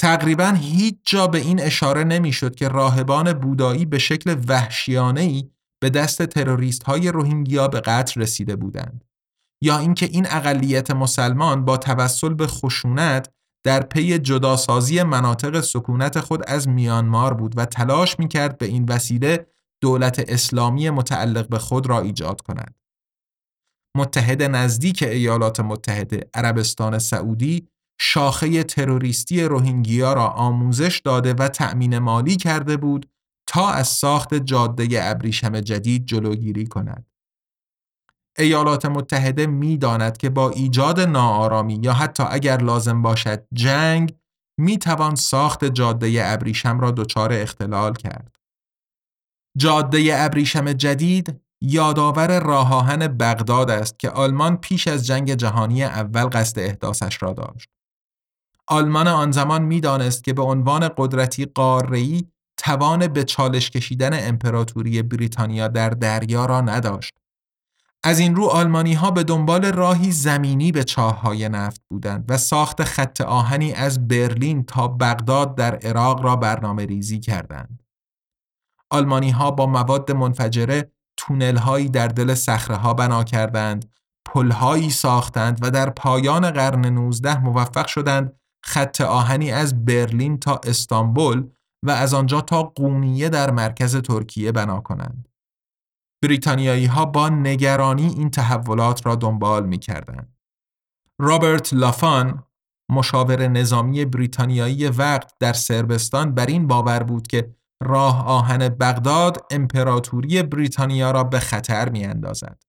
تقریبا 0.00 0.48
هیچ 0.48 0.96
جا 1.04 1.26
به 1.26 1.38
این 1.38 1.60
اشاره 1.60 2.04
نمی‌شد 2.04 2.54
که 2.54 2.68
راهبان 2.68 3.32
بودایی 3.32 3.86
به 3.86 3.98
شکل 3.98 4.36
وحشیانه 4.48 5.20
ای 5.20 5.50
به 5.80 5.90
دست 5.90 6.22
تروریست 6.22 6.82
های 6.82 7.08
روهینگیا 7.08 7.68
به 7.68 7.80
قتل 7.80 8.20
رسیده 8.20 8.56
بودند 8.56 9.04
یا 9.62 9.78
اینکه 9.78 10.06
این 10.06 10.26
اقلیت 10.30 10.90
مسلمان 10.90 11.64
با 11.64 11.76
توسل 11.76 12.34
به 12.34 12.46
خشونت 12.46 13.32
در 13.64 13.82
پی 13.82 14.18
جداسازی 14.18 15.02
مناطق 15.02 15.60
سکونت 15.60 16.20
خود 16.20 16.42
از 16.46 16.68
میانمار 16.68 17.34
بود 17.34 17.58
و 17.58 17.64
تلاش 17.64 18.18
می‌کرد 18.18 18.58
به 18.58 18.66
این 18.66 18.84
وسیله 18.88 19.46
دولت 19.80 20.24
اسلامی 20.28 20.90
متعلق 20.90 21.48
به 21.48 21.58
خود 21.58 21.86
را 21.86 22.00
ایجاد 22.00 22.40
کند. 22.40 22.74
متحد 23.96 24.42
نزدیک 24.42 25.02
ایالات 25.02 25.60
متحده 25.60 26.30
عربستان 26.34 26.98
سعودی 26.98 27.68
شاخه 28.00 28.62
تروریستی 28.62 29.42
روهینگیا 29.42 30.12
را 30.12 30.26
آموزش 30.26 31.00
داده 31.04 31.34
و 31.34 31.48
تأمین 31.48 31.98
مالی 31.98 32.36
کرده 32.36 32.76
بود 32.76 33.10
تا 33.48 33.70
از 33.70 33.88
ساخت 33.88 34.34
جاده 34.34 34.88
ابریشم 34.92 35.60
جدید 35.60 36.06
جلوگیری 36.06 36.66
کند. 36.66 37.06
ایالات 38.38 38.86
متحده 38.86 39.46
می 39.46 39.78
داند 39.78 40.16
که 40.16 40.30
با 40.30 40.50
ایجاد 40.50 41.00
ناآرامی 41.00 41.80
یا 41.82 41.92
حتی 41.92 42.22
اگر 42.30 42.62
لازم 42.62 43.02
باشد 43.02 43.46
جنگ 43.52 44.14
می 44.60 44.78
توان 44.78 45.14
ساخت 45.14 45.64
جاده 45.64 46.20
ابریشم 46.24 46.80
را 46.80 46.90
دچار 46.90 47.32
اختلال 47.32 47.94
کرد. 47.94 48.36
جاده 49.58 50.10
ابریشم 50.12 50.72
جدید 50.72 51.40
یادآور 51.60 52.40
راه 52.40 52.74
آهن 52.74 53.08
بغداد 53.08 53.70
است 53.70 53.98
که 53.98 54.10
آلمان 54.10 54.56
پیش 54.56 54.88
از 54.88 55.06
جنگ 55.06 55.34
جهانی 55.34 55.84
اول 55.84 56.28
قصد 56.32 56.58
احداثش 56.58 57.22
را 57.22 57.32
داشت. 57.32 57.68
آلمان 58.66 59.08
آن 59.08 59.30
زمان 59.30 59.62
می‌دانست 59.62 60.24
که 60.24 60.32
به 60.32 60.42
عنوان 60.42 60.88
قدرتی 60.96 61.44
قاره‌ای 61.44 62.28
توان 62.58 63.06
به 63.06 63.24
چالش 63.24 63.70
کشیدن 63.70 64.28
امپراتوری 64.28 65.02
بریتانیا 65.02 65.68
در 65.68 65.90
دریا 65.90 66.46
را 66.46 66.60
نداشت. 66.60 67.14
از 68.04 68.18
این 68.18 68.36
رو 68.36 68.44
آلمانی 68.44 68.94
ها 68.94 69.10
به 69.10 69.24
دنبال 69.24 69.64
راهی 69.64 70.12
زمینی 70.12 70.72
به 70.72 70.84
چاه 70.84 71.20
های 71.20 71.48
نفت 71.48 71.80
بودند 71.90 72.24
و 72.28 72.36
ساخت 72.36 72.84
خط 72.84 73.20
آهنی 73.20 73.72
از 73.72 74.08
برلین 74.08 74.64
تا 74.64 74.88
بغداد 74.88 75.54
در 75.54 75.76
عراق 75.76 76.22
را 76.22 76.36
برنامه 76.36 76.86
ریزی 76.86 77.20
کردند. 77.20 77.82
آلمانی 78.90 79.30
ها 79.30 79.50
با 79.50 79.66
مواد 79.66 80.12
منفجره 80.12 80.92
تونل 81.16 81.56
هایی 81.56 81.88
در 81.88 82.08
دل 82.08 82.34
صخره 82.34 82.76
ها 82.76 82.94
بنا 82.94 83.24
کردند، 83.24 83.92
پل 84.24 84.50
هایی 84.50 84.90
ساختند 84.90 85.58
و 85.62 85.70
در 85.70 85.90
پایان 85.90 86.50
قرن 86.50 86.86
19 86.86 87.40
موفق 87.40 87.86
شدند 87.86 88.32
خط 88.64 89.00
آهنی 89.00 89.50
از 89.50 89.84
برلین 89.84 90.38
تا 90.38 90.60
استانبول 90.64 91.50
و 91.82 91.90
از 91.90 92.14
آنجا 92.14 92.40
تا 92.40 92.62
قونیه 92.62 93.28
در 93.28 93.50
مرکز 93.50 93.96
ترکیه 93.96 94.52
بنا 94.52 94.80
کنند. 94.80 95.28
بریتانیایی 96.24 96.86
ها 96.86 97.04
با 97.04 97.28
نگرانی 97.28 98.06
این 98.06 98.30
تحولات 98.30 99.06
را 99.06 99.14
دنبال 99.14 99.66
می 99.66 99.78
کردند. 99.78 100.36
رابرت 101.20 101.74
لافان 101.74 102.44
مشاور 102.90 103.48
نظامی 103.48 104.04
بریتانیایی 104.04 104.88
وقت 104.88 105.34
در 105.40 105.52
سربستان 105.52 106.34
بر 106.34 106.46
این 106.46 106.66
باور 106.66 107.02
بود 107.02 107.26
که 107.26 107.54
راه 107.82 108.26
آهن 108.26 108.68
بغداد 108.68 109.46
امپراتوری 109.50 110.42
بریتانیا 110.42 111.10
را 111.10 111.24
به 111.24 111.38
خطر 111.38 111.88
می 111.88 112.04
اندازد. 112.04 112.67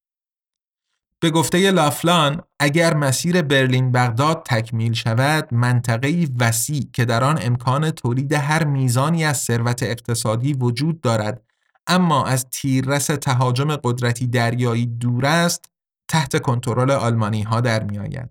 به 1.21 1.29
گفته 1.29 1.71
لافلان 1.71 2.41
اگر 2.59 2.93
مسیر 2.93 3.41
برلین 3.41 3.91
بغداد 3.91 4.43
تکمیل 4.45 4.93
شود 4.93 5.53
منطقه‌ای 5.53 6.27
وسیع 6.39 6.89
که 6.93 7.05
در 7.05 7.23
آن 7.23 7.39
امکان 7.41 7.91
تولید 7.91 8.33
هر 8.33 8.63
میزانی 8.63 9.25
از 9.25 9.37
ثروت 9.37 9.83
اقتصادی 9.83 10.53
وجود 10.53 11.01
دارد 11.01 11.41
اما 11.87 12.25
از 12.25 12.49
تیررس 12.49 13.05
تهاجم 13.05 13.75
قدرتی 13.75 14.27
دریایی 14.27 14.85
دور 14.85 15.25
است 15.25 15.65
تحت 16.07 16.41
کنترل 16.41 16.91
آلمانی 16.91 17.41
ها 17.41 17.61
در 17.61 17.83
می 17.83 17.99
آید. 17.99 18.29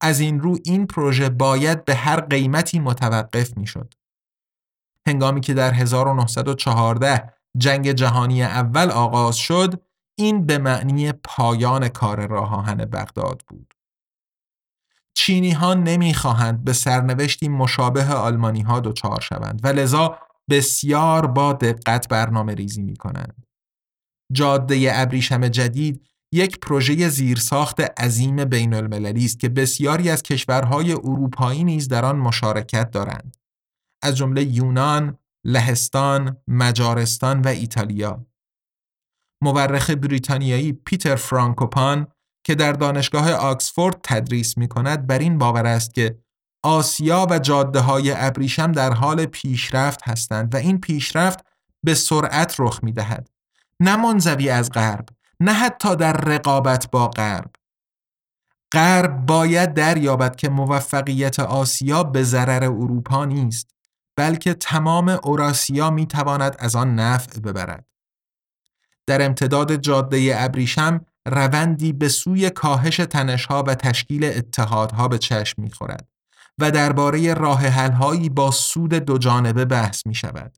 از 0.00 0.20
این 0.20 0.40
رو 0.40 0.58
این 0.64 0.86
پروژه 0.86 1.28
باید 1.28 1.84
به 1.84 1.94
هر 1.94 2.20
قیمتی 2.20 2.78
متوقف 2.78 3.56
می 3.56 3.66
شد. 3.66 3.94
هنگامی 5.06 5.40
که 5.40 5.54
در 5.54 5.72
1914 5.72 7.32
جنگ 7.58 7.92
جهانی 7.92 8.42
اول 8.42 8.90
آغاز 8.90 9.36
شد 9.36 9.82
این 10.18 10.46
به 10.46 10.58
معنی 10.58 11.12
پایان 11.12 11.88
کار 11.88 12.26
راه 12.26 12.74
بغداد 12.74 13.42
بود. 13.48 13.74
چینی 15.14 15.50
ها 15.50 15.74
نمی 15.74 16.14
خواهند 16.14 16.64
به 16.64 16.72
سرنوشتی 16.72 17.48
مشابه 17.48 18.04
آلمانی 18.04 18.60
ها 18.60 18.80
دچار 18.80 19.20
شوند 19.20 19.60
و 19.64 19.68
لذا 19.68 20.18
بسیار 20.50 21.26
با 21.26 21.52
دقت 21.52 22.08
برنامه 22.08 22.54
ریزی 22.54 22.82
می 22.82 22.96
کنند. 22.96 23.46
جاده 24.32 24.90
ابریشم 24.92 25.48
جدید 25.48 26.06
یک 26.32 26.60
پروژه 26.60 27.08
زیرساخت 27.08 27.80
عظیم 27.80 28.44
بین 28.44 28.74
المللی 28.74 29.24
است 29.24 29.40
که 29.40 29.48
بسیاری 29.48 30.10
از 30.10 30.22
کشورهای 30.22 30.92
اروپایی 30.92 31.64
نیز 31.64 31.88
در 31.88 32.04
آن 32.04 32.16
مشارکت 32.16 32.90
دارند. 32.90 33.36
از 34.02 34.16
جمله 34.16 34.42
یونان، 34.42 35.18
لهستان، 35.44 36.36
مجارستان 36.48 37.40
و 37.40 37.48
ایتالیا. 37.48 38.26
مورخ 39.42 39.90
بریتانیایی 39.90 40.72
پیتر 40.72 41.16
فرانکوپان 41.16 42.06
که 42.44 42.54
در 42.54 42.72
دانشگاه 42.72 43.32
آکسفورد 43.32 44.00
تدریس 44.02 44.58
می 44.58 44.68
کند 44.68 45.06
بر 45.06 45.18
این 45.18 45.38
باور 45.38 45.66
است 45.66 45.94
که 45.94 46.18
آسیا 46.62 47.26
و 47.30 47.38
جاده 47.38 47.80
های 47.80 48.12
ابریشم 48.16 48.72
در 48.72 48.92
حال 48.92 49.26
پیشرفت 49.26 50.08
هستند 50.08 50.54
و 50.54 50.58
این 50.58 50.80
پیشرفت 50.80 51.44
به 51.84 51.94
سرعت 51.94 52.54
رخ 52.58 52.80
می 52.82 52.92
دهد. 52.92 53.28
نه 53.80 53.96
منزوی 53.96 54.50
از 54.50 54.70
غرب، 54.70 55.08
نه 55.40 55.52
حتی 55.52 55.96
در 55.96 56.12
رقابت 56.12 56.90
با 56.90 57.08
غرب. 57.08 57.50
غرب 58.72 59.26
باید 59.26 59.74
دریابد 59.74 60.36
که 60.36 60.48
موفقیت 60.48 61.40
آسیا 61.40 62.02
به 62.02 62.22
ضرر 62.22 62.64
اروپا 62.64 63.24
نیست 63.24 63.70
بلکه 64.16 64.54
تمام 64.54 65.08
اوراسیا 65.08 65.90
می 65.90 66.06
تواند 66.06 66.56
از 66.58 66.76
آن 66.76 66.94
نفع 66.94 67.40
ببرد. 67.40 67.91
در 69.12 69.24
امتداد 69.24 69.76
جاده 69.76 70.34
ابریشم 70.36 71.00
روندی 71.28 71.92
به 71.92 72.08
سوی 72.08 72.50
کاهش 72.50 72.96
تنشها 72.96 73.62
و 73.66 73.74
تشکیل 73.74 74.24
اتحادها 74.24 75.08
به 75.08 75.18
چشم 75.18 75.62
می 75.62 75.70
خورد 75.70 76.08
و 76.58 76.70
درباره 76.70 77.34
راه 77.34 77.66
حلهایی 77.66 78.28
با 78.28 78.50
سود 78.50 78.94
دو 78.94 79.18
جانبه 79.18 79.64
بحث 79.64 80.06
می 80.06 80.14
شود. 80.14 80.56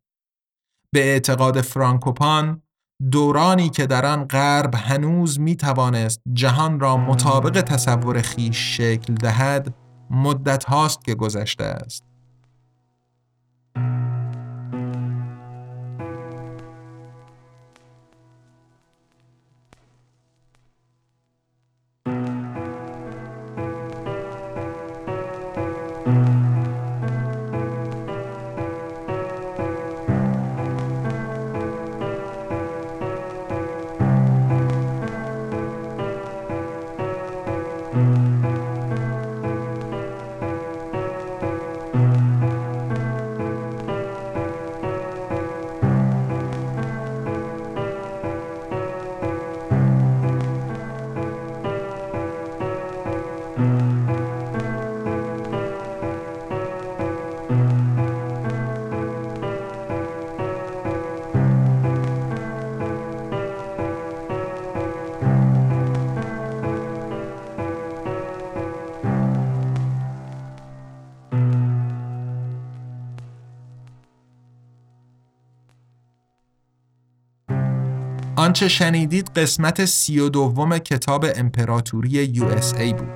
به 0.92 1.04
اعتقاد 1.04 1.60
فرانکوپان 1.60 2.62
دورانی 3.10 3.70
که 3.70 3.86
در 3.86 4.06
آن 4.06 4.24
غرب 4.24 4.74
هنوز 4.74 5.40
می 5.40 5.56
توانست 5.56 6.20
جهان 6.32 6.80
را 6.80 6.96
مطابق 6.96 7.60
تصور 7.60 8.22
خیش 8.22 8.76
شکل 8.76 9.14
دهد 9.14 9.74
مدت 10.10 10.64
هاست 10.64 11.04
که 11.04 11.14
گذشته 11.14 11.64
است. 11.64 12.04
آنچه 78.44 78.68
شنیدید 78.68 79.30
قسمت 79.36 79.84
سی 79.84 80.18
و 80.18 80.28
دوم 80.28 80.78
کتاب 80.78 81.26
امپراتوری 81.36 82.10
USA 82.10 82.92
بود. 82.92 83.08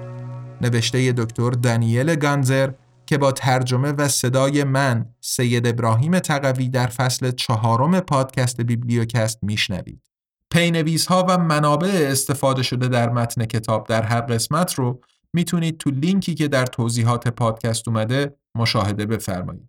نوشته 0.60 1.12
دکتر 1.12 1.50
دانیل 1.50 2.14
گانزر 2.14 2.70
که 3.06 3.18
با 3.18 3.32
ترجمه 3.32 3.92
و 3.92 4.08
صدای 4.08 4.64
من 4.64 5.06
سید 5.20 5.66
ابراهیم 5.66 6.18
تقوی 6.18 6.68
در 6.68 6.86
فصل 6.86 7.30
چهارم 7.30 8.00
پادکست 8.00 8.60
بیبلیوکست 8.60 9.38
میشنوید. 9.42 10.02
پی‌نویس 10.50 11.06
ها 11.06 11.26
و 11.28 11.38
منابع 11.38 12.08
استفاده 12.10 12.62
شده 12.62 12.88
در 12.88 13.10
متن 13.10 13.44
کتاب 13.44 13.86
در 13.86 14.02
هر 14.02 14.20
قسمت 14.20 14.74
رو 14.74 15.00
می‌تونید 15.32 15.78
تو 15.78 15.90
لینکی 15.90 16.34
که 16.34 16.48
در 16.48 16.66
توضیحات 16.66 17.28
پادکست 17.28 17.88
اومده 17.88 18.36
مشاهده 18.54 19.06
بفرمایید. 19.06 19.68